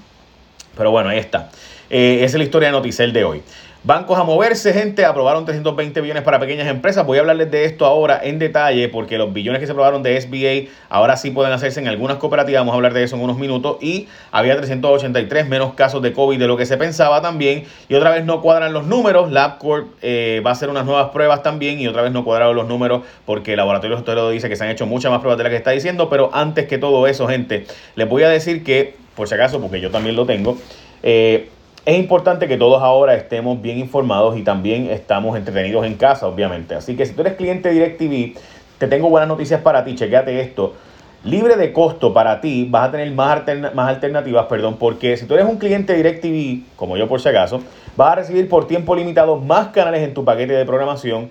Pero 0.75 0.91
bueno, 0.91 1.09
ahí 1.09 1.19
está. 1.19 1.49
Eh, 1.89 2.19
esa 2.23 2.25
es 2.25 2.35
la 2.35 2.43
historia 2.43 2.69
de 2.69 2.71
Noticel 2.71 3.13
de 3.13 3.23
hoy. 3.23 3.41
Bancos 3.83 4.19
a 4.19 4.23
moverse, 4.23 4.73
gente, 4.73 5.05
aprobaron 5.05 5.43
320 5.43 6.01
billones 6.01 6.21
para 6.21 6.39
pequeñas 6.39 6.67
empresas. 6.67 7.03
Voy 7.03 7.17
a 7.17 7.21
hablarles 7.21 7.49
de 7.49 7.65
esto 7.65 7.87
ahora 7.87 8.21
en 8.23 8.37
detalle 8.37 8.87
porque 8.89 9.17
los 9.17 9.33
billones 9.33 9.59
que 9.59 9.65
se 9.65 9.71
aprobaron 9.71 10.03
de 10.03 10.21
SBA 10.21 10.71
ahora 10.87 11.17
sí 11.17 11.31
pueden 11.31 11.51
hacerse 11.51 11.79
en 11.79 11.87
algunas 11.87 12.17
cooperativas. 12.17 12.59
Vamos 12.59 12.73
a 12.73 12.75
hablar 12.75 12.93
de 12.93 13.01
eso 13.01 13.15
en 13.15 13.23
unos 13.23 13.39
minutos. 13.39 13.77
Y 13.81 14.07
había 14.31 14.55
383 14.55 15.49
menos 15.49 15.73
casos 15.73 16.03
de 16.03 16.13
COVID 16.13 16.37
de 16.37 16.45
lo 16.45 16.57
que 16.57 16.67
se 16.67 16.77
pensaba 16.77 17.23
también. 17.23 17.63
Y 17.89 17.95
otra 17.95 18.11
vez 18.11 18.23
no 18.23 18.43
cuadran 18.43 18.71
los 18.71 18.85
números. 18.85 19.31
LabCorp 19.31 19.87
eh, 20.03 20.43
va 20.45 20.51
a 20.51 20.53
hacer 20.53 20.69
unas 20.69 20.85
nuevas 20.85 21.09
pruebas 21.09 21.41
también 21.41 21.79
y 21.79 21.87
otra 21.87 22.03
vez 22.03 22.11
no 22.11 22.23
cuadraron 22.23 22.55
los 22.55 22.67
números 22.67 23.01
porque 23.25 23.53
el 23.53 23.57
laboratorio 23.57 23.97
usted 23.97 24.13
lo 24.13 24.29
dice 24.29 24.47
que 24.47 24.57
se 24.57 24.63
han 24.63 24.69
hecho 24.69 24.85
muchas 24.85 25.09
más 25.09 25.21
pruebas 25.21 25.39
de 25.39 25.45
las 25.45 25.49
que 25.49 25.57
está 25.57 25.71
diciendo. 25.71 26.07
Pero 26.07 26.29
antes 26.33 26.67
que 26.67 26.77
todo 26.77 27.07
eso, 27.07 27.27
gente, 27.27 27.65
les 27.95 28.07
voy 28.07 28.21
a 28.21 28.29
decir 28.29 28.63
que, 28.63 28.93
por 29.15 29.27
si 29.27 29.33
acaso, 29.33 29.59
porque 29.59 29.81
yo 29.81 29.89
también 29.89 30.15
lo 30.15 30.27
tengo, 30.27 30.55
eh, 31.01 31.49
es 31.85 31.97
importante 31.97 32.47
que 32.47 32.57
todos 32.57 32.83
ahora 32.83 33.15
estemos 33.15 33.59
bien 33.59 33.79
informados 33.79 34.37
y 34.37 34.43
también 34.43 34.89
estamos 34.91 35.35
entretenidos 35.35 35.85
en 35.85 35.95
casa, 35.95 36.27
obviamente. 36.27 36.75
Así 36.75 36.95
que 36.95 37.05
si 37.05 37.13
tú 37.13 37.21
eres 37.21 37.33
cliente 37.33 37.69
de 37.69 37.75
DirecTV, 37.75 38.39
te 38.77 38.87
tengo 38.87 39.09
buenas 39.09 39.27
noticias 39.27 39.61
para 39.61 39.83
ti. 39.83 39.95
Chequéate 39.95 40.39
esto. 40.41 40.75
Libre 41.23 41.55
de 41.55 41.71
costo 41.71 42.13
para 42.13 42.41
ti, 42.41 42.67
vas 42.69 42.89
a 42.89 42.91
tener 42.91 43.11
más, 43.11 43.43
más 43.73 43.89
alternativas, 43.89 44.45
perdón, 44.47 44.77
porque 44.77 45.17
si 45.17 45.25
tú 45.25 45.35
eres 45.35 45.45
un 45.45 45.57
cliente 45.57 45.93
de 45.93 46.03
DirecTV, 46.03 46.75
como 46.75 46.97
yo 46.97 47.07
por 47.07 47.21
si 47.21 47.29
acaso, 47.29 47.61
vas 47.95 48.13
a 48.13 48.15
recibir 48.15 48.49
por 48.49 48.67
tiempo 48.67 48.95
limitado 48.95 49.37
más 49.37 49.67
canales 49.67 50.01
en 50.01 50.13
tu 50.15 50.25
paquete 50.25 50.53
de 50.53 50.65
programación 50.65 51.29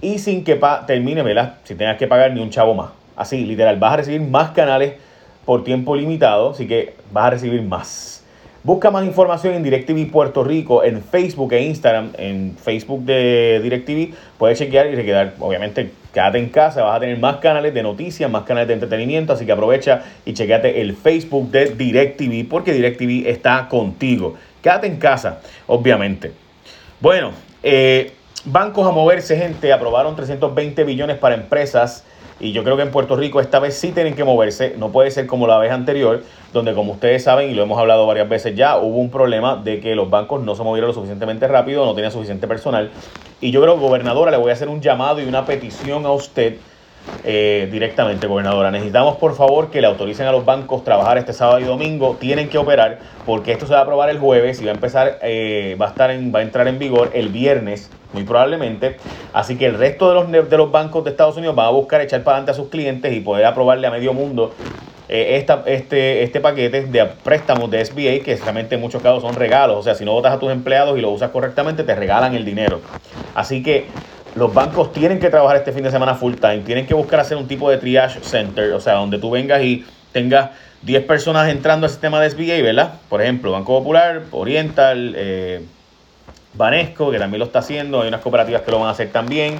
y 0.00 0.18
sin 0.18 0.44
que 0.44 0.60
termine, 0.86 1.22
¿verdad? 1.22 1.54
Si 1.64 1.74
tengas 1.74 1.96
que 1.96 2.06
pagar 2.06 2.32
ni 2.32 2.40
un 2.40 2.50
chavo 2.50 2.74
más. 2.74 2.90
Así, 3.16 3.44
literal, 3.44 3.78
vas 3.78 3.94
a 3.94 3.96
recibir 3.98 4.20
más 4.20 4.50
canales 4.50 4.94
por 5.44 5.64
tiempo 5.64 5.96
limitado, 5.96 6.50
así 6.50 6.66
que 6.68 6.94
vas 7.12 7.26
a 7.26 7.30
recibir 7.30 7.62
más. 7.62 8.21
Busca 8.64 8.92
más 8.92 9.04
información 9.04 9.54
en 9.54 9.64
DirecTV 9.64 10.08
Puerto 10.12 10.44
Rico, 10.44 10.84
en 10.84 11.02
Facebook 11.02 11.52
e 11.52 11.62
Instagram. 11.62 12.12
En 12.16 12.56
Facebook 12.56 13.04
de 13.04 13.58
DirecTV 13.60 14.14
puedes 14.38 14.56
chequear 14.56 14.86
y 14.86 15.04
quedar, 15.04 15.34
obviamente, 15.40 15.90
quédate 16.14 16.38
en 16.38 16.48
casa, 16.48 16.84
vas 16.84 16.96
a 16.96 17.00
tener 17.00 17.18
más 17.18 17.38
canales 17.38 17.74
de 17.74 17.82
noticias, 17.82 18.30
más 18.30 18.44
canales 18.44 18.68
de 18.68 18.74
entretenimiento, 18.74 19.32
así 19.32 19.46
que 19.46 19.50
aprovecha 19.50 20.04
y 20.24 20.34
chequeate 20.34 20.80
el 20.80 20.94
Facebook 20.94 21.50
de 21.50 21.74
DirecTV 21.74 22.48
porque 22.48 22.72
DirecTV 22.72 23.28
está 23.28 23.66
contigo. 23.68 24.36
Quédate 24.62 24.86
en 24.86 24.96
casa, 24.96 25.40
obviamente. 25.66 26.30
Bueno, 27.00 27.32
eh, 27.64 28.12
bancos 28.44 28.86
a 28.86 28.92
moverse, 28.92 29.36
gente, 29.36 29.72
aprobaron 29.72 30.14
320 30.14 30.84
billones 30.84 31.18
para 31.18 31.34
empresas 31.34 32.04
y 32.42 32.50
yo 32.50 32.64
creo 32.64 32.76
que 32.76 32.82
en 32.82 32.90
Puerto 32.90 33.14
Rico 33.14 33.40
esta 33.40 33.60
vez 33.60 33.78
sí 33.78 33.92
tienen 33.92 34.16
que 34.16 34.24
moverse. 34.24 34.74
No 34.76 34.90
puede 34.90 35.12
ser 35.12 35.28
como 35.28 35.46
la 35.46 35.58
vez 35.58 35.70
anterior, 35.70 36.24
donde 36.52 36.74
como 36.74 36.94
ustedes 36.94 37.22
saben 37.22 37.48
y 37.48 37.54
lo 37.54 37.62
hemos 37.62 37.78
hablado 37.78 38.04
varias 38.04 38.28
veces 38.28 38.56
ya, 38.56 38.78
hubo 38.78 38.98
un 38.98 39.10
problema 39.10 39.54
de 39.54 39.78
que 39.78 39.94
los 39.94 40.10
bancos 40.10 40.42
no 40.42 40.56
se 40.56 40.64
movieron 40.64 40.88
lo 40.88 40.94
suficientemente 40.94 41.46
rápido, 41.46 41.86
no 41.86 41.94
tenían 41.94 42.10
suficiente 42.10 42.48
personal. 42.48 42.90
Y 43.40 43.52
yo 43.52 43.62
creo, 43.62 43.78
gobernadora, 43.78 44.32
le 44.32 44.38
voy 44.38 44.50
a 44.50 44.54
hacer 44.54 44.68
un 44.68 44.80
llamado 44.80 45.22
y 45.22 45.24
una 45.24 45.46
petición 45.46 46.04
a 46.04 46.10
usted 46.10 46.56
eh, 47.24 47.68
directamente, 47.70 48.26
gobernadora. 48.26 48.70
Necesitamos, 48.70 49.16
por 49.16 49.34
favor, 49.34 49.70
que 49.70 49.80
le 49.80 49.86
autoricen 49.86 50.26
a 50.26 50.32
los 50.32 50.44
bancos 50.44 50.84
trabajar 50.84 51.18
este 51.18 51.32
sábado 51.32 51.60
y 51.60 51.64
domingo. 51.64 52.16
Tienen 52.18 52.48
que 52.48 52.58
operar 52.58 52.98
porque 53.26 53.52
esto 53.52 53.66
se 53.66 53.72
va 53.72 53.80
a 53.80 53.82
aprobar 53.82 54.10
el 54.10 54.18
jueves 54.18 54.60
y 54.60 54.64
va 54.64 54.72
a 54.72 54.74
empezar, 54.74 55.18
eh, 55.22 55.76
va 55.80 55.86
a 55.86 55.88
estar 55.90 56.10
en, 56.10 56.34
va 56.34 56.40
a 56.40 56.42
entrar 56.42 56.66
en 56.68 56.78
vigor 56.78 57.10
el 57.14 57.28
viernes 57.28 57.90
muy 58.12 58.24
probablemente. 58.24 58.96
Así 59.32 59.56
que 59.56 59.66
el 59.66 59.78
resto 59.78 60.08
de 60.08 60.14
los, 60.14 60.50
de 60.50 60.56
los 60.56 60.70
bancos 60.70 61.04
de 61.04 61.10
Estados 61.10 61.36
Unidos 61.36 61.54
van 61.54 61.66
a 61.66 61.70
buscar 61.70 62.00
echar 62.00 62.22
para 62.22 62.38
adelante 62.38 62.52
a 62.52 62.54
sus 62.54 62.68
clientes 62.68 63.12
y 63.12 63.20
poder 63.20 63.44
aprobarle 63.44 63.86
a 63.86 63.90
medio 63.90 64.12
mundo 64.12 64.52
eh, 65.08 65.36
esta, 65.36 65.62
este, 65.66 66.22
este 66.22 66.40
paquete 66.40 66.86
de 66.86 67.04
préstamos 67.22 67.70
de 67.70 67.84
SBA, 67.84 68.24
que 68.24 68.38
realmente 68.42 68.76
en 68.76 68.80
muchos 68.80 69.02
casos 69.02 69.22
son 69.22 69.34
regalos. 69.34 69.76
O 69.76 69.82
sea, 69.82 69.94
si 69.94 70.04
no 70.04 70.12
votas 70.12 70.32
a 70.32 70.38
tus 70.38 70.50
empleados 70.50 70.98
y 70.98 71.00
lo 71.00 71.10
usas 71.10 71.30
correctamente, 71.30 71.84
te 71.84 71.94
regalan 71.94 72.34
el 72.34 72.44
dinero. 72.44 72.80
Así 73.34 73.62
que 73.62 73.86
los 74.34 74.52
bancos 74.52 74.92
tienen 74.92 75.18
que 75.18 75.30
trabajar 75.30 75.56
este 75.56 75.72
fin 75.72 75.84
de 75.84 75.90
semana 75.90 76.14
full 76.14 76.34
time, 76.34 76.60
tienen 76.60 76.86
que 76.86 76.94
buscar 76.94 77.20
hacer 77.20 77.36
un 77.36 77.46
tipo 77.46 77.70
de 77.70 77.78
triage 77.78 78.20
center, 78.20 78.72
o 78.72 78.80
sea, 78.80 78.94
donde 78.94 79.18
tú 79.18 79.30
vengas 79.30 79.62
y 79.62 79.84
tengas 80.12 80.50
10 80.82 81.04
personas 81.04 81.48
entrando 81.48 81.86
al 81.86 81.90
sistema 81.90 82.20
de 82.20 82.30
SBA, 82.30 82.62
¿verdad? 82.62 82.94
Por 83.08 83.22
ejemplo, 83.22 83.52
Banco 83.52 83.78
Popular, 83.78 84.22
Oriental, 84.30 85.14
eh, 85.16 85.64
Banesco, 86.54 87.10
que 87.10 87.18
también 87.18 87.38
lo 87.38 87.46
está 87.46 87.60
haciendo, 87.60 88.02
hay 88.02 88.08
unas 88.08 88.20
cooperativas 88.20 88.62
que 88.62 88.70
lo 88.70 88.78
van 88.78 88.88
a 88.88 88.90
hacer 88.90 89.10
también. 89.10 89.58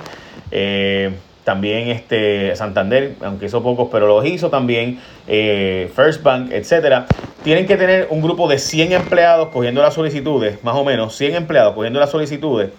Eh, 0.51 1.13
también 1.45 1.89
este 1.89 2.55
Santander, 2.57 3.15
aunque 3.23 3.47
hizo 3.47 3.63
pocos, 3.63 3.89
pero 3.91 4.07
los 4.07 4.25
hizo 4.25 4.49
también, 4.51 5.01
eh, 5.27 5.91
First 5.95 6.23
Bank, 6.23 6.51
etcétera, 6.53 7.07
tienen 7.43 7.67
que 7.67 7.77
tener 7.77 8.07
un 8.11 8.23
grupo 8.23 8.49
de 8.49 8.59
100 8.59 8.93
empleados 8.93 9.49
cogiendo 9.49 9.83
las 9.83 9.95
solicitudes, 9.95 10.63
más 10.63 10.77
o 10.77 10.85
menos 10.85 11.17
100 11.17 11.35
empleados 11.35 11.75
cogiendo 11.75 11.99
las 11.99 12.11
solicitudes, 12.11 12.71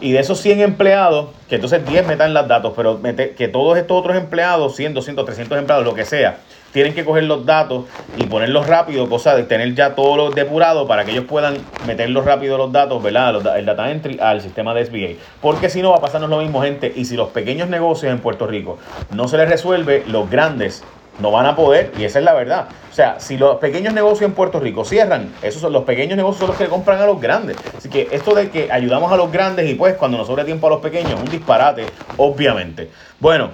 y 0.00 0.12
de 0.12 0.20
esos 0.20 0.40
100 0.40 0.60
empleados, 0.60 1.30
que 1.48 1.56
entonces 1.56 1.86
10 1.86 2.06
metan 2.06 2.34
los 2.34 2.46
datos, 2.48 2.72
pero 2.76 3.00
que 3.36 3.48
todos 3.48 3.78
estos 3.78 3.98
otros 3.98 4.16
empleados, 4.16 4.76
100, 4.76 4.94
200, 4.94 5.24
300 5.24 5.58
empleados, 5.58 5.84
lo 5.84 5.94
que 5.94 6.04
sea, 6.04 6.38
tienen 6.72 6.94
que 6.94 7.04
coger 7.04 7.24
los 7.24 7.44
datos 7.46 7.84
y 8.16 8.24
ponerlos 8.24 8.66
rápido, 8.66 9.08
cosa 9.08 9.34
de 9.34 9.44
tener 9.44 9.74
ya 9.74 9.94
todo 9.94 10.16
lo 10.16 10.30
depurado 10.30 10.86
para 10.86 11.04
que 11.04 11.12
ellos 11.12 11.24
puedan 11.24 11.58
meterlos 11.86 12.24
rápido 12.24 12.58
los 12.58 12.72
datos, 12.72 13.02
¿verdad? 13.02 13.58
El 13.58 13.66
data 13.66 13.90
entry 13.90 14.18
al 14.20 14.40
sistema 14.40 14.74
de 14.74 14.84
SBA. 14.84 15.20
Porque 15.40 15.68
si 15.68 15.82
no 15.82 15.90
va 15.90 15.96
a 15.96 16.00
pasarnos 16.00 16.30
lo 16.30 16.38
mismo, 16.38 16.62
gente. 16.62 16.92
Y 16.94 17.04
si 17.04 17.16
los 17.16 17.28
pequeños 17.28 17.68
negocios 17.68 18.12
en 18.12 18.20
Puerto 18.20 18.46
Rico 18.46 18.78
no 19.10 19.28
se 19.28 19.36
les 19.36 19.48
resuelve, 19.48 20.04
los 20.06 20.30
grandes 20.30 20.84
no 21.20 21.30
van 21.30 21.46
a 21.46 21.54
poder, 21.54 21.92
y 21.98 22.04
esa 22.04 22.18
es 22.18 22.24
la 22.24 22.32
verdad. 22.32 22.66
O 22.90 22.94
sea, 22.94 23.20
si 23.20 23.36
los 23.36 23.56
pequeños 23.56 23.92
negocios 23.92 24.28
en 24.28 24.34
Puerto 24.34 24.58
Rico 24.58 24.84
cierran, 24.84 25.32
esos 25.42 25.60
son 25.60 25.72
los 25.72 25.84
pequeños 25.84 26.16
negocios 26.16 26.40
son 26.40 26.48
los 26.48 26.56
que 26.56 26.66
compran 26.66 27.00
a 27.00 27.06
los 27.06 27.20
grandes. 27.20 27.56
Así 27.76 27.88
que 27.88 28.08
esto 28.10 28.34
de 28.34 28.50
que 28.50 28.72
ayudamos 28.72 29.12
a 29.12 29.16
los 29.16 29.30
grandes 29.30 29.68
y 29.68 29.74
pues 29.74 29.94
cuando 29.96 30.18
nos 30.18 30.26
sobra 30.26 30.44
tiempo 30.44 30.66
a 30.66 30.70
los 30.70 30.80
pequeños, 30.80 31.12
es 31.12 31.20
un 31.20 31.30
disparate, 31.30 31.86
obviamente. 32.16 32.90
Bueno, 33.18 33.50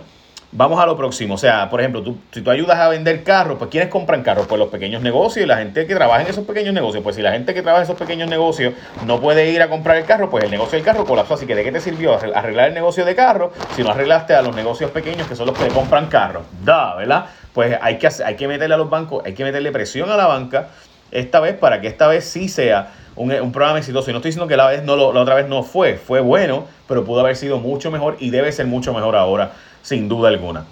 Vamos 0.57 0.81
a 0.81 0.87
lo 0.87 0.97
próximo. 0.97 1.35
O 1.35 1.37
sea, 1.37 1.69
por 1.69 1.81
ejemplo, 1.81 2.03
tú, 2.03 2.17
si 2.33 2.41
tú 2.41 2.51
ayudas 2.51 2.79
a 2.79 2.89
vender 2.89 3.23
carros, 3.25 3.59
pues 3.59 3.69
¿quiénes 3.71 3.91
compran 3.91 4.23
carros? 4.23 4.47
Pues 4.47 4.59
los 4.59 4.71
pequeños 4.71 5.03
negocios 5.03 5.45
y 5.45 5.47
la 5.47 5.59
gente 5.59 5.87
que 5.87 5.95
trabaja 5.95 6.23
en 6.23 6.29
esos 6.29 6.47
pequeños 6.47 6.73
negocios. 6.73 7.05
Pues 7.05 7.15
si 7.15 7.21
la 7.21 7.33
gente 7.33 7.53
que 7.53 7.61
trabaja 7.61 7.83
en 7.83 7.91
esos 7.91 7.99
pequeños 7.99 8.31
negocios 8.31 8.73
no 9.05 9.21
puede 9.21 9.51
ir 9.51 9.61
a 9.61 9.69
comprar 9.69 9.99
el 9.99 10.07
carro, 10.07 10.31
pues 10.31 10.45
el 10.45 10.51
negocio 10.51 10.79
del 10.79 10.83
carro 10.83 11.05
colapsó. 11.05 11.35
Así 11.35 11.45
que 11.45 11.55
¿de 11.55 11.63
qué 11.63 11.73
te 11.73 11.81
sirvió 11.81 12.15
arreglar 12.15 12.69
el 12.69 12.75
negocio 12.75 13.05
de 13.05 13.15
carro 13.15 13.53
si 13.75 13.83
no 13.83 13.91
arreglaste 13.91 14.35
a 14.35 14.41
los 14.41 14.57
negocios 14.57 14.91
pequeños 14.93 15.29
que 15.29 15.37
son 15.37 15.47
los 15.47 15.59
que 15.59 15.69
compran 15.69 16.07
carros? 16.07 16.45
Da, 16.65 16.95
¿verdad? 16.95 17.27
Pues 17.53 17.77
hay 17.79 17.99
que, 17.99 18.09
hay 18.25 18.37
que 18.37 18.49
meterle 18.49 18.77
a 18.77 18.79
los 18.79 18.89
bancos, 18.89 19.27
hay 19.27 19.35
que 19.35 19.45
meterle 19.45 19.71
presión 19.73 20.09
a 20.09 20.17
la 20.17 20.27
banca 20.27 20.69
esta 21.11 21.39
vez 21.41 21.55
para 21.59 21.83
que 21.83 21.89
esta 21.89 22.07
vez 22.07 22.25
sí 22.25 22.49
sea 22.49 22.95
un, 23.15 23.31
un 23.31 23.53
programa 23.53 23.79
exitoso. 23.79 24.09
Y 24.09 24.15
no 24.15 24.21
estoy 24.21 24.31
diciendo 24.31 24.49
que 24.49 24.57
la, 24.57 24.69
vez 24.69 24.83
no 24.85 24.97
la 24.97 25.21
otra 25.21 25.35
vez 25.35 25.49
no 25.49 25.63
fue, 25.63 25.99
fue 25.99 26.21
bueno, 26.21 26.65
pero 26.89 27.05
pudo 27.05 27.21
haber 27.21 27.37
sido 27.37 27.59
mucho 27.59 27.91
mejor 27.91 28.17
y 28.21 28.31
debe 28.31 28.53
ser 28.53 28.65
mucho 28.65 28.95
mejor 28.95 29.17
ahora 29.17 29.53
sin 29.87 30.09
duda 30.09 30.31
alguna. 30.31 30.65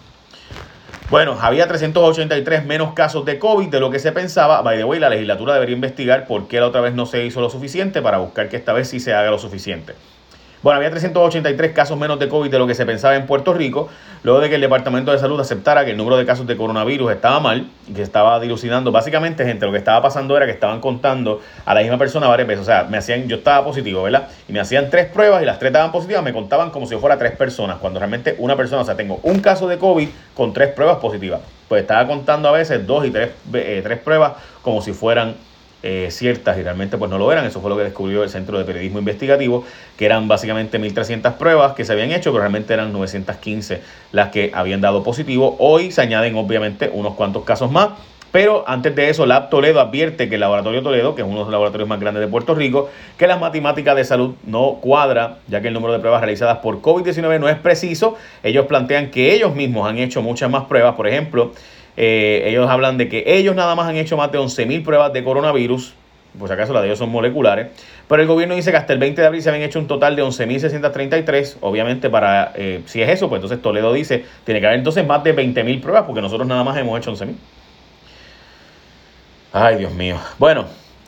Bueno, 1.08 1.38
había 1.40 1.68
383 1.68 2.66
menos 2.66 2.94
casos 2.94 3.24
de 3.24 3.38
COVID 3.38 3.68
de 3.68 3.78
lo 3.78 3.88
que 3.88 4.00
se 4.00 4.10
pensaba. 4.10 4.60
By 4.62 4.76
the 4.76 4.82
way, 4.82 4.98
la 4.98 5.08
legislatura 5.08 5.54
debería 5.54 5.76
investigar 5.76 6.26
por 6.26 6.48
qué 6.48 6.58
la 6.58 6.66
otra 6.66 6.80
vez 6.80 6.94
no 6.94 7.06
se 7.06 7.24
hizo 7.24 7.40
lo 7.40 7.48
suficiente 7.48 8.02
para 8.02 8.18
buscar 8.18 8.48
que 8.48 8.56
esta 8.56 8.72
vez 8.72 8.88
sí 8.88 8.98
se 8.98 9.14
haga 9.14 9.30
lo 9.30 9.38
suficiente. 9.38 9.94
Bueno, 10.64 10.78
había 10.78 10.90
383 10.90 11.72
casos 11.72 11.98
menos 11.98 12.18
de 12.18 12.26
COVID 12.26 12.50
de 12.50 12.58
lo 12.58 12.66
que 12.66 12.74
se 12.74 12.86
pensaba 12.86 13.16
en 13.16 13.26
Puerto 13.26 13.52
Rico, 13.52 13.90
luego 14.22 14.40
de 14.40 14.48
que 14.48 14.54
el 14.54 14.62
Departamento 14.62 15.12
de 15.12 15.18
Salud 15.18 15.38
aceptara 15.38 15.84
que 15.84 15.90
el 15.90 15.98
número 15.98 16.16
de 16.16 16.24
casos 16.24 16.46
de 16.46 16.56
coronavirus 16.56 17.12
estaba 17.12 17.38
mal 17.38 17.68
y 17.86 17.92
que 17.92 18.00
estaba 18.00 18.40
dilucidando. 18.40 18.90
Básicamente, 18.90 19.44
gente, 19.44 19.66
lo 19.66 19.72
que 19.72 19.76
estaba 19.76 20.00
pasando 20.00 20.34
era 20.34 20.46
que 20.46 20.52
estaban 20.52 20.80
contando 20.80 21.42
a 21.66 21.74
la 21.74 21.82
misma 21.82 21.98
persona 21.98 22.28
varias 22.28 22.48
veces. 22.48 22.62
O 22.62 22.64
sea, 22.64 22.84
me 22.84 22.96
hacían, 22.96 23.28
yo 23.28 23.36
estaba 23.36 23.62
positivo, 23.62 24.04
¿verdad? 24.04 24.28
Y 24.48 24.54
me 24.54 24.60
hacían 24.60 24.88
tres 24.88 25.04
pruebas 25.04 25.42
y 25.42 25.44
las 25.44 25.58
tres 25.58 25.68
estaban 25.68 25.92
positivas, 25.92 26.24
me 26.24 26.32
contaban 26.32 26.70
como 26.70 26.86
si 26.86 26.96
fuera 26.96 27.18
tres 27.18 27.32
personas, 27.32 27.76
cuando 27.76 27.98
realmente 27.98 28.34
una 28.38 28.56
persona, 28.56 28.80
o 28.80 28.84
sea, 28.86 28.96
tengo 28.96 29.20
un 29.22 29.40
caso 29.40 29.68
de 29.68 29.76
COVID 29.76 30.08
con 30.34 30.54
tres 30.54 30.72
pruebas 30.72 30.96
positivas. 30.96 31.42
Pues 31.68 31.82
estaba 31.82 32.06
contando 32.06 32.48
a 32.48 32.52
veces 32.52 32.86
dos 32.86 33.04
y 33.04 33.10
tres, 33.10 33.32
eh, 33.52 33.82
tres 33.84 33.98
pruebas 33.98 34.32
como 34.62 34.80
si 34.80 34.94
fueran 34.94 35.34
eh, 35.86 36.10
ciertas 36.10 36.56
y 36.56 36.62
realmente 36.62 36.96
pues 36.96 37.10
no 37.10 37.18
lo 37.18 37.30
eran. 37.30 37.44
Eso 37.44 37.60
fue 37.60 37.68
lo 37.68 37.76
que 37.76 37.84
descubrió 37.84 38.22
el 38.22 38.30
Centro 38.30 38.58
de 38.58 38.64
Periodismo 38.64 39.00
Investigativo, 39.00 39.64
que 39.98 40.06
eran 40.06 40.26
básicamente 40.28 40.80
1.300 40.80 41.34
pruebas 41.34 41.74
que 41.74 41.84
se 41.84 41.92
habían 41.92 42.10
hecho, 42.10 42.30
pero 42.32 42.40
realmente 42.40 42.72
eran 42.72 42.90
915 42.90 43.82
las 44.10 44.30
que 44.30 44.50
habían 44.54 44.80
dado 44.80 45.02
positivo. 45.02 45.56
Hoy 45.58 45.92
se 45.92 46.00
añaden 46.00 46.36
obviamente 46.36 46.90
unos 46.90 47.12
cuantos 47.16 47.44
casos 47.44 47.70
más. 47.70 47.90
Pero 48.32 48.64
antes 48.66 48.96
de 48.96 49.10
eso, 49.10 49.26
Lab 49.26 49.50
Toledo 49.50 49.78
advierte 49.78 50.28
que 50.30 50.36
el 50.36 50.40
Laboratorio 50.40 50.82
Toledo, 50.82 51.14
que 51.14 51.20
es 51.20 51.28
uno 51.28 51.36
de 51.36 51.44
los 51.44 51.52
laboratorios 51.52 51.88
más 51.88 52.00
grandes 52.00 52.22
de 52.22 52.28
Puerto 52.28 52.54
Rico, 52.54 52.88
que 53.18 53.26
las 53.26 53.38
matemáticas 53.38 53.94
de 53.94 54.04
salud 54.04 54.34
no 54.44 54.78
cuadra, 54.80 55.36
ya 55.48 55.60
que 55.60 55.68
el 55.68 55.74
número 55.74 55.92
de 55.92 56.00
pruebas 56.00 56.20
realizadas 56.22 56.58
por 56.58 56.80
COVID-19 56.80 57.38
no 57.38 57.48
es 57.48 57.58
preciso. 57.58 58.16
Ellos 58.42 58.64
plantean 58.66 59.10
que 59.10 59.34
ellos 59.34 59.54
mismos 59.54 59.88
han 59.88 59.98
hecho 59.98 60.22
muchas 60.22 60.50
más 60.50 60.64
pruebas. 60.64 60.94
Por 60.96 61.06
ejemplo, 61.06 61.52
eh, 61.96 62.44
ellos 62.46 62.68
hablan 62.68 62.98
de 62.98 63.08
que 63.08 63.24
ellos 63.26 63.54
nada 63.54 63.74
más 63.74 63.88
han 63.88 63.96
hecho 63.96 64.16
más 64.16 64.32
de 64.32 64.38
11.000 64.38 64.84
pruebas 64.84 65.12
de 65.12 65.22
coronavirus, 65.22 65.94
por 66.38 66.48
si 66.48 66.54
acaso 66.54 66.72
las 66.72 66.82
de 66.82 66.88
ellos 66.88 66.98
son 66.98 67.10
moleculares, 67.10 67.68
pero 68.08 68.20
el 68.20 68.28
gobierno 68.28 68.56
dice 68.56 68.70
que 68.70 68.76
hasta 68.76 68.92
el 68.92 68.98
20 68.98 69.20
de 69.20 69.26
abril 69.26 69.42
se 69.42 69.48
habían 69.48 69.64
hecho 69.64 69.78
un 69.78 69.86
total 69.86 70.16
de 70.16 70.24
11.633, 70.24 71.56
obviamente 71.60 72.10
para, 72.10 72.52
eh, 72.56 72.82
si 72.86 73.00
es 73.00 73.08
eso, 73.08 73.28
pues 73.28 73.38
entonces 73.38 73.62
Toledo 73.62 73.92
dice, 73.92 74.24
tiene 74.44 74.60
que 74.60 74.66
haber 74.66 74.78
entonces 74.78 75.06
más 75.06 75.22
de 75.22 75.34
20.000 75.34 75.80
pruebas, 75.80 76.04
porque 76.04 76.20
nosotros 76.20 76.48
nada 76.48 76.64
más 76.64 76.76
hemos 76.76 76.98
hecho 76.98 77.12
11.000. 77.12 77.34
Ay, 79.52 79.76
Dios 79.76 79.92
mío. 79.92 80.16
Bueno, 80.38 80.64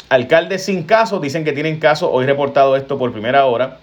alcaldes 0.09 0.65
sin 0.65 0.85
casos 0.85 1.21
dicen 1.21 1.45
que 1.45 1.53
tienen 1.53 1.81
casos, 1.81 2.09
hoy 2.13 2.27
reportado 2.27 2.77
esto 2.77 2.97
por 2.97 3.13
primera 3.13 3.45
hora. 3.47 3.79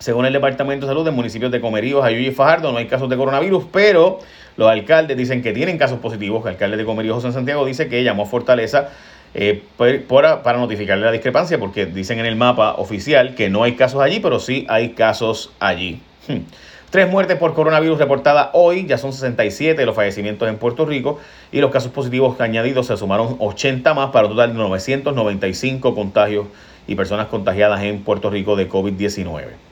Según 0.00 0.24
el 0.24 0.32
Departamento 0.32 0.86
de 0.86 0.92
Salud 0.92 1.04
de 1.04 1.10
municipios 1.10 1.52
de 1.52 1.60
Comerío, 1.60 2.02
Ayuy 2.02 2.28
y 2.28 2.30
Fajardo 2.30 2.72
no 2.72 2.78
hay 2.78 2.86
casos 2.86 3.10
de 3.10 3.18
coronavirus, 3.18 3.64
pero 3.70 4.18
los 4.56 4.66
alcaldes 4.66 5.14
dicen 5.14 5.42
que 5.42 5.52
tienen 5.52 5.76
casos 5.76 5.98
positivos. 5.98 6.42
El 6.46 6.52
alcalde 6.52 6.78
de 6.78 6.86
Comerío, 6.86 7.12
José 7.12 7.32
Santiago, 7.32 7.66
dice 7.66 7.86
que 7.86 8.02
llamó 8.02 8.22
a 8.22 8.26
Fortaleza 8.26 8.88
eh, 9.34 9.62
para 9.76 10.56
notificarle 10.56 11.04
la 11.04 11.12
discrepancia, 11.12 11.58
porque 11.58 11.84
dicen 11.84 12.18
en 12.18 12.24
el 12.24 12.34
mapa 12.34 12.76
oficial 12.76 13.34
que 13.34 13.50
no 13.50 13.62
hay 13.62 13.74
casos 13.74 14.00
allí, 14.00 14.20
pero 14.20 14.40
sí 14.40 14.64
hay 14.70 14.94
casos 14.94 15.52
allí. 15.60 16.00
Hmm. 16.26 16.44
Tres 16.88 17.10
muertes 17.10 17.36
por 17.36 17.52
coronavirus 17.52 17.98
reportadas 17.98 18.48
hoy, 18.54 18.86
ya 18.86 18.96
son 18.96 19.12
67 19.12 19.84
los 19.84 19.94
fallecimientos 19.94 20.48
en 20.48 20.56
Puerto 20.56 20.86
Rico 20.86 21.20
y 21.52 21.60
los 21.60 21.70
casos 21.70 21.92
positivos 21.92 22.40
añadidos 22.40 22.86
se 22.86 22.96
sumaron 22.96 23.36
80 23.38 23.92
más 23.92 24.12
para 24.12 24.28
un 24.28 24.32
total 24.32 24.54
de 24.54 24.58
995 24.60 25.94
contagios 25.94 26.46
y 26.86 26.94
personas 26.94 27.26
contagiadas 27.26 27.82
en 27.82 28.02
Puerto 28.02 28.30
Rico 28.30 28.56
de 28.56 28.66
COVID-19. 28.66 29.69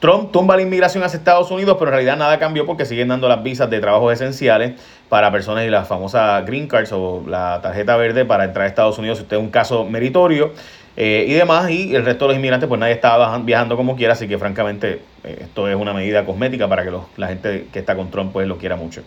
Trump 0.00 0.32
tumba 0.32 0.56
la 0.56 0.62
inmigración 0.62 1.04
hacia 1.04 1.18
Estados 1.18 1.50
Unidos, 1.50 1.76
pero 1.78 1.90
en 1.90 1.92
realidad 1.92 2.16
nada 2.16 2.38
cambió 2.38 2.64
porque 2.64 2.86
siguen 2.86 3.08
dando 3.08 3.28
las 3.28 3.42
visas 3.42 3.68
de 3.68 3.80
trabajos 3.80 4.14
esenciales 4.14 4.80
para 5.10 5.30
personas 5.30 5.66
y 5.66 5.68
la 5.68 5.84
famosa 5.84 6.40
green 6.40 6.68
cards 6.68 6.90
o 6.92 7.22
la 7.26 7.60
tarjeta 7.62 7.98
verde 7.98 8.24
para 8.24 8.44
entrar 8.44 8.64
a 8.64 8.68
Estados 8.68 8.98
Unidos 8.98 9.18
si 9.18 9.24
usted 9.24 9.36
es 9.36 9.42
un 9.42 9.50
caso 9.50 9.84
meritorio 9.84 10.52
eh, 10.96 11.26
y 11.28 11.34
demás. 11.34 11.70
Y 11.70 11.94
el 11.94 12.06
resto 12.06 12.24
de 12.24 12.28
los 12.28 12.36
inmigrantes, 12.38 12.66
pues 12.66 12.80
nadie 12.80 12.94
estaba 12.94 13.36
viajando 13.40 13.76
como 13.76 13.94
quiera, 13.94 14.14
así 14.14 14.26
que 14.26 14.38
francamente 14.38 15.02
eh, 15.22 15.38
esto 15.42 15.68
es 15.68 15.76
una 15.76 15.92
medida 15.92 16.24
cosmética 16.24 16.66
para 16.66 16.82
que 16.82 16.92
la 17.18 17.28
gente 17.28 17.66
que 17.70 17.78
está 17.78 17.94
con 17.94 18.10
Trump 18.10 18.32
pues 18.32 18.48
lo 18.48 18.56
quiera 18.56 18.76
mucho. 18.76 19.02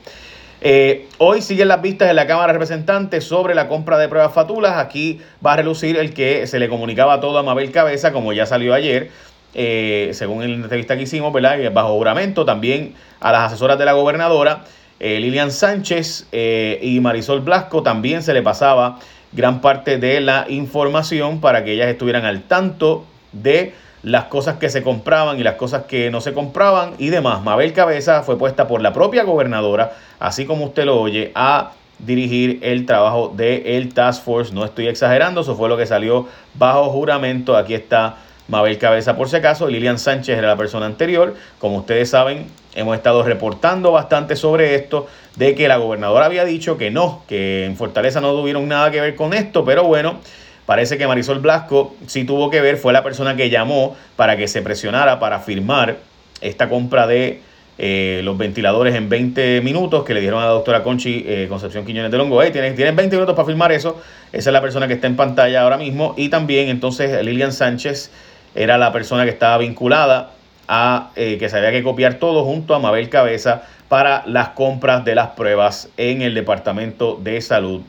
Eh, 0.62 1.08
hoy 1.18 1.42
siguen 1.42 1.70
las 1.70 1.82
vistas 1.82 2.10
en 2.10 2.16
la 2.16 2.28
Cámara 2.28 2.48
de 2.48 2.54
Representantes 2.54 3.24
sobre 3.24 3.56
la 3.56 3.68
compra 3.68 3.98
de 3.98 4.08
pruebas 4.08 4.32
fatulas. 4.32 4.78
Aquí 4.78 5.20
va 5.46 5.54
a 5.54 5.56
relucir 5.58 5.98
el 5.98 6.14
que 6.14 6.46
se 6.46 6.60
le 6.60 6.70
comunicaba 6.70 7.20
todo 7.20 7.40
a 7.40 7.44
Mabel 7.44 7.72
Cabeza, 7.72 8.14
como 8.14 8.32
ya 8.32 8.46
salió 8.46 8.76
ayer 8.76 9.10
eh, 9.54 10.12
según 10.14 10.40
la 10.40 10.56
entrevista 10.56 10.96
que 10.96 11.04
hicimos, 11.04 11.32
¿verdad? 11.32 11.72
bajo 11.72 11.96
juramento, 11.96 12.46
también 12.46 12.96
a 13.20 13.32
las 13.32 13.52
asesoras 13.52 13.78
de 13.78 13.86
la 13.86 13.94
gobernadora, 13.94 14.64
eh, 15.00 15.20
Lilian 15.20 15.52
Sánchez 15.52 16.28
eh, 16.32 16.80
y 16.82 17.00
Marisol 17.00 17.42
Blasco, 17.42 17.84
también 17.84 18.24
se 18.24 18.34
le 18.34 18.42
pasaba 18.42 19.00
gran 19.32 19.62
parte 19.62 19.98
de 19.98 20.22
la 20.22 20.46
información 20.50 21.42
para 21.42 21.64
que 21.64 21.74
ellas 21.74 21.88
estuvieran 21.88 22.26
al 22.26 22.44
tanto 22.44 23.06
de 23.32 23.74
las 24.04 24.26
cosas 24.26 24.58
que 24.58 24.70
se 24.70 24.84
compraban 24.84 25.40
y 25.40 25.44
las 25.44 25.56
cosas 25.56 25.84
que 25.86 26.12
no 26.12 26.22
se 26.22 26.34
compraban 26.34 26.94
y 26.98 27.10
demás. 27.10 27.42
Mabel 27.44 27.74
Cabeza 27.74 28.22
fue 28.24 28.38
puesta 28.38 28.68
por 28.68 28.82
la 28.82 28.94
propia 28.94 29.24
gobernadora, 29.24 29.94
así 30.20 30.46
como 30.46 30.66
usted 30.66 30.86
lo 30.86 31.00
oye, 31.00 31.32
a 31.36 31.72
dirigir 32.00 32.60
el 32.62 32.86
trabajo 32.86 33.34
del 33.36 33.66
el 33.66 33.94
Task 33.94 34.24
Force. 34.24 34.54
No 34.54 34.66
estoy 34.66 34.88
exagerando, 34.88 35.42
eso 35.42 35.56
fue 35.56 35.70
lo 35.70 35.78
que 35.78 35.86
salió 35.86 36.28
bajo 36.54 36.90
juramento. 36.90 37.56
Aquí 37.56 37.74
está 37.74 38.18
Mabel 38.48 38.78
Cabeza 38.78 39.16
por 39.16 39.30
si 39.30 39.38
acaso, 39.38 39.68
Lilian 39.68 39.98
Sánchez 39.98 40.38
era 40.38 40.48
la 40.48 40.58
persona 40.58 40.86
anterior. 40.86 41.36
Como 41.60 41.78
ustedes 41.78 42.10
saben, 42.10 42.48
hemos 42.76 42.96
estado 42.96 43.24
reportando 43.24 43.92
bastante 43.92 44.36
sobre 44.36 44.76
esto, 44.76 45.08
de 45.36 45.56
que 45.56 45.68
la 45.68 45.78
gobernadora 45.78 46.26
había 46.26 46.46
dicho 46.46 46.78
que 46.78 46.92
no, 46.92 47.24
que 47.28 47.66
en 47.66 47.76
Fortaleza 47.76 48.22
no 48.22 48.34
tuvieron 48.34 48.68
nada 48.68 48.92
que 48.92 49.02
ver 49.02 49.16
con 49.16 49.34
esto, 49.34 49.64
pero 49.66 49.84
bueno, 49.84 50.20
parece 50.66 50.98
que 50.98 51.08
Marisol 51.08 51.40
Blasco 51.40 51.96
sí 52.08 52.24
tuvo 52.26 52.50
que 52.50 52.62
ver, 52.62 52.78
fue 52.78 52.94
la 52.94 53.04
persona 53.04 53.36
que 53.36 53.50
llamó 53.50 53.96
para 54.16 54.38
que 54.38 54.48
se 54.48 54.62
presionara 54.62 55.20
para 55.20 55.40
firmar 55.40 55.98
esta 56.42 56.70
compra 56.70 57.08
de 57.08 57.42
eh, 57.80 58.22
los 58.24 58.38
ventiladores 58.38 58.94
en 58.94 59.10
20 59.10 59.62
minutos 59.62 60.04
que 60.04 60.14
le 60.14 60.22
dieron 60.22 60.44
a 60.44 60.46
la 60.46 60.52
doctora 60.52 60.84
Conchi 60.84 61.24
eh, 61.26 61.48
Concepción 61.50 61.86
Quiñones 61.86 62.12
de 62.12 62.18
Longo. 62.18 62.42
Hey, 62.44 62.52
tienes, 62.52 62.76
tienes 62.76 62.96
20 62.96 63.16
minutos 63.16 63.36
para 63.36 63.48
firmar 63.48 63.72
eso. 63.72 64.00
Esa 64.32 64.50
es 64.52 64.54
la 64.54 64.62
persona 64.62 64.88
que 64.88 64.94
está 64.94 65.08
en 65.08 65.16
pantalla 65.16 65.64
ahora 65.64 65.78
mismo. 65.78 66.14
Y 66.16 66.30
también 66.30 66.70
entonces 66.70 67.24
Lilian 67.26 67.52
Sánchez 67.52 68.12
era 68.56 68.78
la 68.78 68.92
persona 68.92 69.24
que 69.24 69.30
estaba 69.30 69.58
vinculada 69.58 70.32
a 70.68 71.12
que 71.16 71.34
eh, 71.34 71.38
que 71.38 71.50
se 71.50 71.58
había 71.58 71.72
que 71.72 71.84
copiar 71.84 72.16
todo 72.16 72.46
junto 72.46 72.74
a 72.74 72.80
Mabel 72.80 73.10
Cabeza 73.10 73.64
para 73.90 74.24
las 74.26 74.50
compras 74.50 75.04
de 75.06 75.16
las 75.16 75.30
pruebas 75.30 75.90
en 75.98 76.22
el 76.22 76.34
Departamento 76.34 77.20
de 77.22 77.42
Salud. 77.42 77.82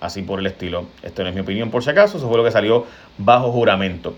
Así 0.00 0.22
por 0.22 0.40
el 0.40 0.46
estilo. 0.46 0.86
Esto 1.02 1.22
no 1.22 1.28
es 1.28 1.34
mi 1.34 1.42
opinión 1.42 1.70
por 1.70 1.84
si 1.84 1.90
acaso, 1.90 2.18
eso 2.18 2.28
fue 2.28 2.38
lo 2.38 2.44
que 2.44 2.50
salió 2.50 2.86
bajo 3.18 3.52
juramento. 3.52 4.14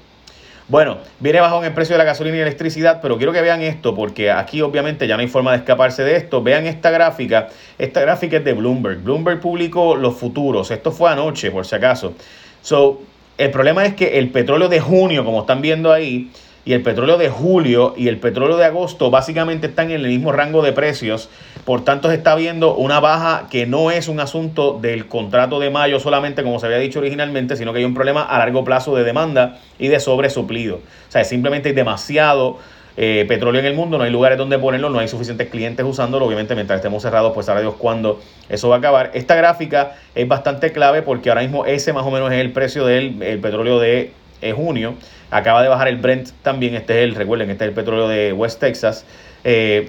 Bueno, 0.69 0.99
viene 1.19 1.41
bajo 1.41 1.59
en 1.59 1.65
el 1.65 1.75
precio 1.75 1.95
de 1.95 1.99
la 1.99 2.05
gasolina 2.05 2.37
y 2.37 2.41
electricidad, 2.41 3.01
pero 3.03 3.19
quiero 3.19 3.33
que 3.33 3.43
vean 3.43 3.63
esto 3.63 3.95
porque 3.95 4.31
aquí 4.31 4.63
obviamente 4.63 5.07
ya 5.09 5.17
no 5.17 5.21
hay 5.21 5.29
forma 5.29 5.51
de 5.51 5.59
escaparse 5.59 6.05
de 6.05 6.17
esto. 6.17 6.43
Vean 6.43 6.67
esta 6.67 6.91
gráfica. 6.91 7.49
Esta 7.79 8.01
gráfica 8.01 8.37
es 8.37 8.45
de 8.45 8.53
Bloomberg. 8.53 9.03
Bloomberg 9.03 9.41
publicó 9.41 9.97
los 9.97 10.17
futuros. 10.17 10.71
Esto 10.71 10.93
fue 10.93 11.11
anoche, 11.11 11.51
por 11.51 11.67
si 11.67 11.75
acaso. 11.75 12.15
So, 12.63 13.03
el 13.39 13.51
problema 13.51 13.85
es 13.85 13.95
que 13.95 14.19
el 14.19 14.31
petróleo 14.31 14.69
de 14.69 14.81
junio, 14.81 15.25
como 15.25 15.41
están 15.41 15.63
viendo 15.63 15.93
ahí, 15.93 16.31
y 16.65 16.75
el 16.75 16.83
petróleo 16.83 17.19
de 17.19 17.29
julio 17.29 17.95
y 17.97 18.09
el 18.09 18.19
petróleo 18.19 18.57
de 18.57 18.65
agosto 18.65 19.11
básicamente 19.11 19.67
están 19.67 19.91
en 19.91 20.01
el 20.01 20.07
mismo 20.07 20.31
rango 20.31 20.63
de 20.63 20.73
precios. 20.73 21.29
Por 21.65 21.85
tanto, 21.85 22.09
se 22.09 22.15
está 22.15 22.35
viendo 22.37 22.77
una 22.77 23.01
baja 23.01 23.49
que 23.51 23.67
no 23.67 23.91
es 23.91 24.09
un 24.09 24.21
asunto 24.21 24.79
del 24.81 25.07
contrato 25.07 25.59
de 25.59 25.71
mayo 25.71 25.99
solamente, 25.99 26.43
como 26.43 26.61
se 26.61 26.67
había 26.67 26.79
dicho 26.79 27.01
originalmente, 27.01 27.57
sino 27.57 27.73
que 27.73 27.81
hay 27.81 27.85
un 27.85 27.95
problema 27.95 28.23
a 28.23 28.39
largo 28.39 28.65
plazo 28.65 28.95
de 28.95 29.03
demanda 29.03 29.59
y 29.79 29.89
de 29.89 29.99
sobresuplido. 29.99 30.77
O 30.77 31.13
sea, 31.13 31.25
simplemente 31.25 31.71
hay 31.71 31.75
demasiado 31.75 32.59
eh, 32.97 33.25
petróleo 33.29 33.61
en 33.61 33.67
el 33.67 33.75
mundo, 33.75 33.99
no 33.99 34.05
hay 34.05 34.11
lugares 34.11 34.39
donde 34.39 34.59
ponerlo, 34.59 34.91
no 34.91 34.99
hay 34.99 35.09
suficientes 35.09 35.49
clientes 35.49 35.85
usándolo. 35.85 36.27
Obviamente, 36.27 36.55
mientras 36.55 36.79
estemos 36.79 37.03
cerrados, 37.03 37.33
pues 37.33 37.47
sabrá 37.47 37.61
Dios 37.61 37.75
cuándo 37.79 38.21
eso 38.49 38.69
va 38.69 38.77
a 38.77 38.79
acabar. 38.79 39.11
Esta 39.15 39.35
gráfica 39.35 39.97
es 40.15 40.29
bastante 40.29 40.73
clave 40.73 41.03
porque 41.03 41.31
ahora 41.31 41.43
mismo 41.43 41.65
ese 41.67 41.93
más 41.93 42.05
o 42.05 42.11
menos 42.11 42.31
es 42.33 42.41
el 42.41 42.53
precio 42.53 42.85
del 42.85 43.15
petróleo 43.41 43.79
de 43.79 44.13
eh, 44.43 44.53
junio. 44.53 44.95
Acaba 45.31 45.63
de 45.63 45.69
bajar 45.69 45.89
el 45.89 45.97
Brent 45.97 46.31
también. 46.43 46.75
Este 46.75 46.99
es 46.99 47.05
el, 47.05 47.15
recuerden, 47.15 47.49
este 47.49 47.65
es 47.65 47.69
el 47.69 47.75
petróleo 47.75 48.09
de 48.09 48.33
West 48.33 48.61
Texas. 48.61 49.07
Eh, 49.45 49.89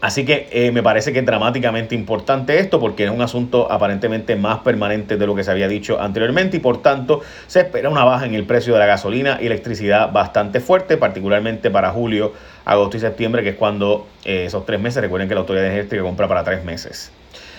así 0.00 0.24
que 0.24 0.48
eh, 0.50 0.70
me 0.72 0.82
parece 0.82 1.12
que 1.12 1.20
es 1.20 1.26
dramáticamente 1.26 1.94
importante 1.94 2.58
esto 2.58 2.80
porque 2.80 3.04
es 3.04 3.10
un 3.10 3.22
asunto 3.22 3.70
aparentemente 3.70 4.36
más 4.36 4.60
permanente 4.60 5.16
de 5.16 5.26
lo 5.26 5.34
que 5.34 5.44
se 5.44 5.50
había 5.50 5.68
dicho 5.68 6.00
anteriormente 6.00 6.58
y 6.58 6.60
por 6.60 6.82
tanto 6.82 7.20
se 7.46 7.60
espera 7.60 7.88
una 7.88 8.04
baja 8.04 8.26
en 8.26 8.34
el 8.34 8.44
precio 8.44 8.72
de 8.72 8.78
la 8.78 8.86
gasolina 8.86 9.38
y 9.40 9.46
electricidad 9.46 10.12
bastante 10.12 10.60
fuerte, 10.60 10.96
particularmente 10.96 11.70
para 11.70 11.90
julio, 11.90 12.32
agosto 12.64 12.96
y 12.96 13.00
septiembre, 13.00 13.42
que 13.42 13.50
es 13.50 13.56
cuando 13.56 14.06
eh, 14.24 14.44
esos 14.46 14.66
tres 14.66 14.80
meses, 14.80 15.02
recuerden 15.02 15.28
que 15.28 15.34
la 15.34 15.40
autoridad 15.40 15.66
energética 15.66 16.02
compra 16.02 16.28
para 16.28 16.44
tres 16.44 16.64
meses. 16.64 17.12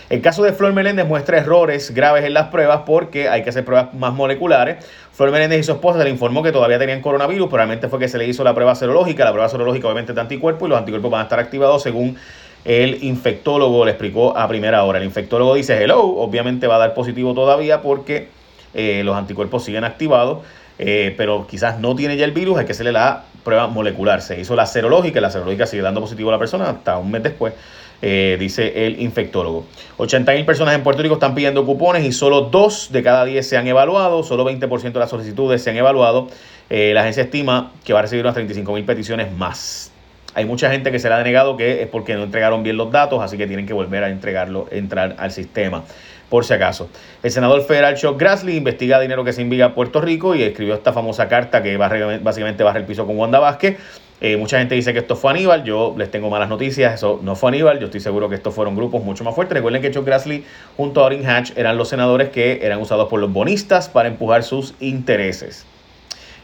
El 0.09 0.21
caso 0.21 0.41
de 0.41 0.53
Flor 0.53 0.73
Meléndez 0.73 1.05
muestra 1.05 1.37
errores 1.37 1.91
graves 1.91 2.23
en 2.23 2.33
las 2.33 2.47
pruebas 2.47 2.81
porque 2.83 3.29
hay 3.29 3.43
que 3.43 3.51
hacer 3.51 3.63
pruebas 3.63 3.93
más 3.93 4.11
moleculares. 4.11 4.83
Flor 5.11 5.29
Meléndez 5.29 5.59
y 5.59 5.63
su 5.63 5.73
esposa 5.73 5.99
se 5.99 6.05
le 6.05 6.09
informó 6.09 6.41
que 6.41 6.51
todavía 6.51 6.79
tenían 6.79 7.01
coronavirus, 7.01 7.47
probablemente 7.47 7.89
fue 7.89 7.99
que 7.99 8.07
se 8.07 8.17
le 8.17 8.25
hizo 8.25 8.43
la 8.43 8.55
prueba 8.55 8.73
serológica. 8.73 9.23
La 9.23 9.31
prueba 9.31 9.47
serológica 9.49 9.85
obviamente 9.87 10.13
de 10.13 10.21
anticuerpos 10.21 10.67
y 10.67 10.69
los 10.69 10.79
anticuerpos 10.79 11.11
van 11.11 11.21
a 11.21 11.23
estar 11.25 11.39
activados 11.39 11.83
según 11.83 12.17
el 12.65 13.03
infectólogo 13.03 13.85
le 13.85 13.91
explicó 13.91 14.35
a 14.35 14.47
primera 14.47 14.83
hora. 14.83 14.97
El 14.97 15.05
infectólogo 15.05 15.53
dice, 15.53 15.83
hello, 15.83 16.01
obviamente 16.01 16.65
va 16.65 16.77
a 16.77 16.79
dar 16.79 16.95
positivo 16.95 17.35
todavía 17.35 17.83
porque 17.83 18.29
eh, 18.73 19.03
los 19.05 19.15
anticuerpos 19.15 19.63
siguen 19.63 19.83
activados, 19.83 20.39
eh, 20.79 21.13
pero 21.17 21.45
quizás 21.47 21.79
no 21.79 21.95
tiene 21.95 22.17
ya 22.17 22.25
el 22.25 22.31
virus, 22.31 22.57
hay 22.57 22.65
que 22.65 22.71
hacerle 22.71 22.93
la 22.93 23.25
prueba 23.43 23.67
molecular. 23.67 24.23
Se 24.23 24.39
hizo 24.39 24.55
la 24.55 24.65
serológica 24.65 25.21
la 25.21 25.29
serológica 25.29 25.67
sigue 25.67 25.83
dando 25.83 26.01
positivo 26.01 26.29
a 26.29 26.33
la 26.33 26.39
persona 26.39 26.67
hasta 26.69 26.97
un 26.97 27.11
mes 27.11 27.21
después. 27.21 27.53
Eh, 28.01 28.37
dice 28.39 28.85
el 28.85 29.01
infectólogo. 29.01 29.65
80.000 29.97 30.45
personas 30.45 30.75
en 30.75 30.83
Puerto 30.83 31.01
Rico 31.01 31.15
están 31.15 31.35
pidiendo 31.35 31.65
cupones 31.65 32.05
y 32.05 32.13
solo 32.13 32.41
2 32.41 32.91
de 32.91 33.03
cada 33.03 33.25
10 33.25 33.47
se 33.47 33.57
han 33.57 33.67
evaluado, 33.67 34.23
solo 34.23 34.49
20% 34.49 34.93
de 34.93 34.99
las 34.99 35.09
solicitudes 35.09 35.61
se 35.61 35.69
han 35.69 35.77
evaluado. 35.77 36.29
Eh, 36.69 36.93
la 36.93 37.01
agencia 37.01 37.23
estima 37.23 37.73
que 37.83 37.91
va 37.93 37.99
a 37.99 38.01
recibir 38.03 38.23
unas 38.23 38.37
35.000 38.37 38.85
peticiones 38.85 39.31
más. 39.33 39.91
Hay 40.33 40.45
mucha 40.45 40.71
gente 40.71 40.91
que 40.91 40.99
se 40.99 41.09
le 41.09 41.15
ha 41.15 41.17
denegado 41.17 41.57
que 41.57 41.81
es 41.81 41.87
porque 41.87 42.13
no 42.15 42.23
entregaron 42.23 42.63
bien 42.63 42.77
los 42.77 42.91
datos, 42.91 43.21
así 43.21 43.37
que 43.37 43.47
tienen 43.47 43.65
que 43.65 43.73
volver 43.73 44.03
a 44.03 44.09
entregarlo, 44.09 44.67
entrar 44.71 45.15
al 45.17 45.31
sistema, 45.31 45.83
por 46.29 46.45
si 46.45 46.53
acaso. 46.53 46.89
El 47.23 47.31
senador 47.31 47.63
federal 47.63 47.95
Chuck 47.95 48.19
Grassley 48.19 48.57
investiga 48.57 48.99
dinero 48.99 49.23
que 49.23 49.33
se 49.33 49.41
envía 49.41 49.65
a 49.65 49.75
Puerto 49.75 50.01
Rico 50.01 50.35
y 50.35 50.43
escribió 50.43 50.75
esta 50.75 50.93
famosa 50.93 51.27
carta 51.27 51.63
que 51.63 51.77
básicamente 51.77 52.63
baja 52.63 52.77
el 52.77 52.85
piso 52.85 53.05
con 53.05 53.17
Wanda 53.17 53.39
Vázquez. 53.39 53.77
Eh, 54.21 54.35
mucha 54.35 54.59
gente 54.59 54.75
dice 54.75 54.91
que 54.91 54.99
esto 54.99 55.15
fue 55.15 55.31
Aníbal, 55.31 55.63
yo 55.63 55.95
les 55.97 56.11
tengo 56.11 56.29
malas 56.29 56.49
noticias, 56.49 56.93
eso 56.93 57.21
no 57.23 57.35
fue 57.35 57.51
Aníbal, 57.51 57.79
yo 57.79 57.85
estoy 57.85 58.01
seguro 58.01 58.27
que 58.27 58.35
estos 58.35 58.53
fueron 58.53 58.75
grupos 58.75 59.01
mucho 59.01 59.23
más 59.23 59.33
fuertes. 59.33 59.55
Recuerden 59.55 59.81
que 59.81 59.91
Chuck 59.91 60.05
Grassley 60.05 60.43
junto 60.75 61.01
a 61.01 61.05
Orrin 61.05 61.25
Hatch 61.25 61.51
eran 61.55 61.77
los 61.77 61.87
senadores 61.87 62.29
que 62.29 62.59
eran 62.61 62.81
usados 62.81 63.07
por 63.07 63.21
los 63.21 63.31
bonistas 63.31 63.87
para 63.87 64.09
empujar 64.09 64.43
sus 64.43 64.73
intereses. 64.81 65.65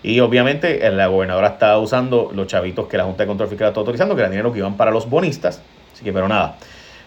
Y 0.04 0.20
obviamente 0.22 0.86
eh, 0.86 0.92
la 0.92 1.08
gobernadora 1.08 1.50
está 1.50 1.78
usando 1.78 2.32
los 2.34 2.48
chavitos 2.48 2.88
que 2.88 2.96
la 2.96 3.04
Junta 3.04 3.24
de 3.24 3.28
Control 3.28 3.50
Fiscal 3.50 3.68
está 3.70 3.80
autorizando, 3.82 4.16
que 4.16 4.22
era 4.22 4.30
dinero 4.30 4.54
que 4.54 4.60
iban 4.60 4.78
para 4.78 4.92
los 4.92 5.10
bonistas. 5.10 5.62
Así 5.94 6.04
que, 6.04 6.14
pero 6.14 6.30
nada, 6.30 6.58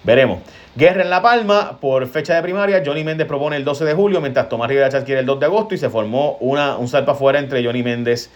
veremos. 0.04 0.40
Guerra 0.76 1.02
en 1.02 1.11
La 1.11 1.22
Palma, 1.22 1.78
por 1.80 2.06
fecha 2.06 2.37
de 2.37 2.42
primaria, 2.42 2.82
Johnny 2.84 3.02
Méndez 3.02 3.26
propone 3.26 3.56
el 3.56 3.64
12 3.64 3.84
de 3.84 3.94
julio, 3.94 4.20
mientras 4.20 4.48
Tomás 4.48 4.68
Rivera 4.68 4.88
Chávez 4.88 5.04
quiere 5.04 5.20
el 5.20 5.26
2 5.26 5.40
de 5.40 5.46
agosto 5.46 5.74
y 5.74 5.78
se 5.78 5.90
formó 5.90 6.37
una, 6.40 6.76
un 6.76 6.87
salpa 6.87 7.12
afuera 7.12 7.38
entre 7.38 7.64
Johnny 7.64 7.82
Méndez 7.82 8.30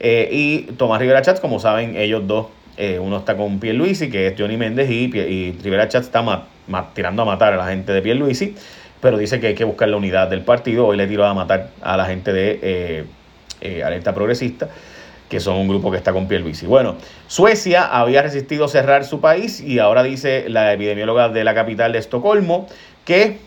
eh, 0.00 0.28
y 0.32 0.62
Tomás 0.72 1.00
Rivera 1.00 1.22
Chats, 1.22 1.38
como 1.38 1.60
saben, 1.60 1.96
ellos 1.96 2.26
dos, 2.26 2.46
eh, 2.76 2.98
uno 2.98 3.18
está 3.18 3.36
con 3.36 3.60
Pierluisi, 3.60 4.10
que 4.10 4.26
es 4.26 4.34
Johnny 4.38 4.56
Méndez, 4.56 4.90
y, 4.90 5.52
Rivera 5.62 5.88
Chats 5.88 6.06
está 6.06 6.46
tirando 6.94 7.22
a 7.22 7.24
matar 7.24 7.52
a 7.52 7.56
la 7.56 7.66
gente 7.66 7.92
de 7.92 8.02
Pierluisi, 8.02 8.56
pero 9.00 9.18
dice 9.18 9.38
que 9.38 9.48
hay 9.48 9.54
que 9.54 9.64
buscar 9.64 9.88
la 9.88 9.96
unidad 9.96 10.28
del 10.28 10.42
partido. 10.42 10.86
Hoy 10.86 10.96
le 10.96 11.06
tiró 11.06 11.24
a 11.26 11.34
matar 11.34 11.70
a 11.82 11.96
la 11.96 12.06
gente 12.06 12.32
de 12.32 13.06
eh, 13.60 13.82
Alerta 13.84 14.14
Progresista 14.14 14.70
que 15.32 15.40
son 15.40 15.56
un 15.56 15.66
grupo 15.66 15.90
que 15.90 15.96
está 15.96 16.12
con 16.12 16.28
Pierluisi. 16.28 16.66
Bueno, 16.66 16.96
Suecia 17.26 17.86
había 17.86 18.20
resistido 18.20 18.68
cerrar 18.68 19.06
su 19.06 19.22
país 19.22 19.62
y 19.62 19.78
ahora 19.78 20.02
dice 20.02 20.44
la 20.50 20.74
epidemióloga 20.74 21.30
de 21.30 21.42
la 21.42 21.54
capital 21.54 21.92
de 21.92 22.00
Estocolmo 22.00 22.66
que 23.06 23.38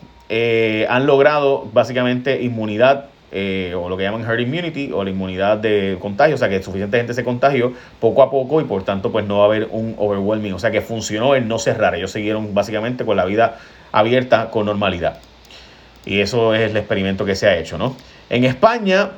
han 0.90 1.06
logrado 1.06 1.70
básicamente 1.72 2.42
inmunidad 2.42 3.10
eh, 3.32 3.76
o 3.76 3.88
lo 3.88 3.98
que 3.98 4.04
llaman 4.04 4.22
herd 4.22 4.40
immunity 4.40 4.92
o 4.92 5.04
la 5.04 5.12
inmunidad 5.12 5.58
de 5.58 5.98
contagio, 6.00 6.36
o 6.36 6.38
sea 6.38 6.50
que 6.50 6.64
suficiente 6.64 6.98
gente 6.98 7.14
se 7.14 7.24
contagió 7.24 7.74
poco 8.00 8.24
a 8.24 8.32
poco 8.32 8.62
y 8.62 8.64
por 8.64 8.84
tanto 8.84 9.12
pues 9.12 9.28
no 9.28 9.40
va 9.40 9.44
a 9.44 9.46
haber 9.48 9.68
un 9.72 9.94
overwhelming, 9.98 10.54
o 10.54 10.60
sea 10.60 10.72
que 10.72 10.82
funcionó 10.82 11.36
el 11.36 11.48
no 11.48 11.60
cerrar, 11.60 11.94
ellos 11.96 12.12
siguieron 12.12 12.56
básicamente 12.56 13.06
con 13.06 13.18
la 13.18 13.26
vida 13.26 13.58
abierta 13.92 14.50
con 14.50 14.66
normalidad. 14.66 15.20
Y 16.06 16.22
eso 16.22 16.56
es 16.56 16.72
el 16.72 16.78
experimento 16.78 17.26
que 17.26 17.36
se 17.36 17.48
ha 17.48 17.58
hecho, 17.58 17.78
¿no? 17.78 17.96
En 18.30 18.46
España, 18.46 19.12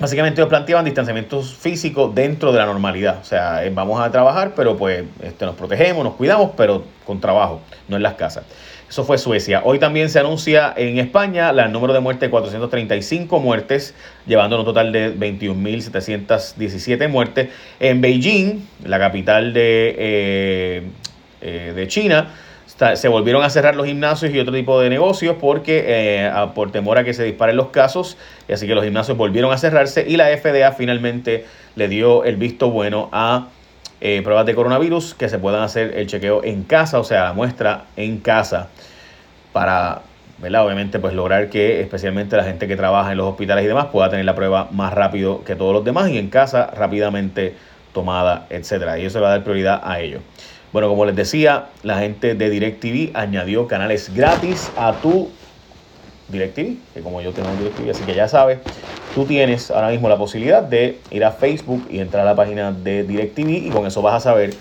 básicamente 0.00 0.40
ellos 0.40 0.48
planteaban 0.48 0.84
distanciamiento 0.84 1.42
físico 1.42 2.10
dentro 2.12 2.52
de 2.52 2.58
la 2.58 2.66
normalidad. 2.66 3.18
O 3.20 3.24
sea, 3.24 3.64
eh, 3.64 3.70
vamos 3.72 4.00
a 4.00 4.10
trabajar, 4.10 4.54
pero 4.56 4.76
pues 4.76 5.04
este, 5.22 5.44
nos 5.44 5.54
protegemos, 5.54 6.02
nos 6.02 6.14
cuidamos, 6.14 6.52
pero 6.56 6.84
con 7.04 7.20
trabajo, 7.20 7.60
no 7.86 7.96
en 7.96 8.02
las 8.02 8.14
casas. 8.14 8.44
Eso 8.88 9.04
fue 9.04 9.18
Suecia. 9.18 9.62
Hoy 9.64 9.78
también 9.78 10.08
se 10.10 10.18
anuncia 10.18 10.74
en 10.76 10.98
España 10.98 11.50
el 11.50 11.70
número 11.70 11.92
de 11.92 12.00
muertes 12.00 12.22
de 12.22 12.30
435 12.30 13.38
muertes, 13.38 13.94
llevando 14.26 14.58
un 14.58 14.64
total 14.64 14.90
de 14.90 15.16
21.717 15.16 17.08
muertes. 17.08 17.50
En 17.78 18.00
Beijing, 18.00 18.66
la 18.84 18.98
capital 18.98 19.52
de, 19.52 19.94
eh, 19.96 20.82
eh, 21.40 21.72
de 21.76 21.86
China, 21.86 22.30
se 22.94 23.08
volvieron 23.08 23.42
a 23.42 23.50
cerrar 23.50 23.76
los 23.76 23.86
gimnasios 23.86 24.32
y 24.32 24.38
otro 24.38 24.54
tipo 24.54 24.80
de 24.80 24.88
negocios 24.88 25.36
porque 25.40 25.84
eh, 25.86 26.32
por 26.54 26.72
temor 26.72 26.98
a 26.98 27.04
que 27.04 27.12
se 27.14 27.24
disparen 27.24 27.56
los 27.56 27.68
casos, 27.68 28.16
y 28.48 28.52
así 28.52 28.66
que 28.66 28.74
los 28.74 28.84
gimnasios 28.84 29.16
volvieron 29.16 29.52
a 29.52 29.58
cerrarse 29.58 30.04
y 30.08 30.16
la 30.16 30.26
FDA 30.36 30.72
finalmente 30.72 31.46
le 31.76 31.88
dio 31.88 32.24
el 32.24 32.36
visto 32.36 32.70
bueno 32.70 33.08
a 33.12 33.48
eh, 34.00 34.22
pruebas 34.22 34.46
de 34.46 34.54
coronavirus 34.54 35.14
que 35.14 35.28
se 35.28 35.38
puedan 35.38 35.62
hacer 35.62 35.92
el 35.96 36.06
chequeo 36.06 36.42
en 36.42 36.62
casa, 36.62 36.98
o 36.98 37.04
sea, 37.04 37.24
la 37.24 37.32
muestra 37.34 37.84
en 37.96 38.18
casa, 38.18 38.68
para, 39.52 40.00
¿verdad? 40.38 40.64
Obviamente, 40.64 40.98
pues 40.98 41.12
lograr 41.12 41.50
que 41.50 41.82
especialmente 41.82 42.34
la 42.36 42.44
gente 42.44 42.66
que 42.66 42.76
trabaja 42.76 43.12
en 43.12 43.18
los 43.18 43.26
hospitales 43.26 43.64
y 43.64 43.66
demás 43.66 43.86
pueda 43.92 44.08
tener 44.08 44.24
la 44.24 44.34
prueba 44.34 44.68
más 44.70 44.94
rápido 44.94 45.44
que 45.44 45.54
todos 45.54 45.74
los 45.74 45.84
demás 45.84 46.08
y 46.08 46.16
en 46.16 46.30
casa 46.30 46.70
rápidamente 46.74 47.54
tomada, 47.92 48.46
etcétera. 48.48 48.98
Y 48.98 49.04
eso 49.04 49.20
va 49.20 49.28
a 49.28 49.30
dar 49.32 49.44
prioridad 49.44 49.82
a 49.84 50.00
ello. 50.00 50.20
Bueno, 50.72 50.88
como 50.88 51.04
les 51.04 51.16
decía, 51.16 51.66
la 51.82 51.98
gente 51.98 52.36
de 52.36 52.48
DirecTV 52.48 53.10
añadió 53.14 53.66
canales 53.66 54.14
gratis 54.14 54.70
a 54.76 54.92
tu 54.92 55.28
DirecTV, 56.28 56.76
que 56.94 57.00
como 57.02 57.20
yo 57.20 57.32
tengo 57.32 57.48
DirecTV, 57.58 57.90
así 57.90 58.04
que 58.04 58.14
ya 58.14 58.28
sabes, 58.28 58.60
tú 59.14 59.24
tienes 59.24 59.72
ahora 59.72 59.88
mismo 59.88 60.08
la 60.08 60.16
posibilidad 60.16 60.62
de 60.62 60.98
ir 61.10 61.24
a 61.24 61.32
Facebook 61.32 61.88
y 61.90 61.98
entrar 61.98 62.22
a 62.22 62.30
la 62.30 62.36
página 62.36 62.70
de 62.70 63.02
DirecTV 63.02 63.66
y 63.66 63.70
con 63.70 63.84
eso 63.84 64.00
vas 64.00 64.14
a 64.14 64.20
saber 64.20 64.54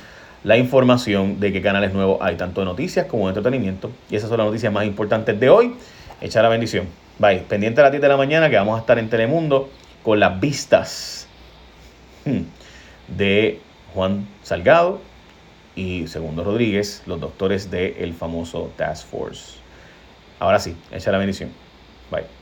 la 0.44 0.58
información 0.58 1.40
de 1.40 1.54
qué 1.54 1.62
canales 1.62 1.94
nuevos 1.94 2.18
hay, 2.22 2.38
tanto 2.38 2.62
de 2.62 2.66
noticias 2.66 3.06
como 3.06 3.26
de 3.26 3.32
entretenimiento. 3.32 3.92
Y 4.10 4.16
esas 4.16 4.30
son 4.30 4.40
las 4.40 4.48
noticias 4.48 4.74
más 4.74 4.86
importantes 4.86 5.40
de 5.40 5.50
hoy. 5.50 5.76
Echa 6.22 6.42
la 6.42 6.50
bendición. 6.50 6.88
Bye. 7.20 7.40
Pendiente 7.40 7.82
a 7.82 7.84
las 7.84 7.92
10 7.92 8.02
de 8.02 8.08
la 8.08 8.18
mañana 8.18 8.50
que 8.50 8.56
vamos 8.56 8.78
a 8.78 8.80
estar 8.80 8.98
en 8.98 9.10
Telemundo 9.10 9.70
con 10.02 10.20
las 10.20 10.40
vistas 10.40 11.28
hmm, 12.26 12.42
de 13.10 13.60
Juan 13.94 14.26
Salgado 14.42 15.09
y 15.76 16.08
Segundo 16.08 16.44
Rodríguez, 16.44 17.04
los 17.06 17.20
doctores 17.20 17.72
del 17.72 18.14
famoso 18.14 18.72
Task 18.78 19.08
Force. 19.08 19.58
Ahora 20.40 20.60
sí, 20.60 20.76
echa 20.92 21.12
la 21.12 21.18
bendición. 21.18 21.52
Bye. 22.12 22.39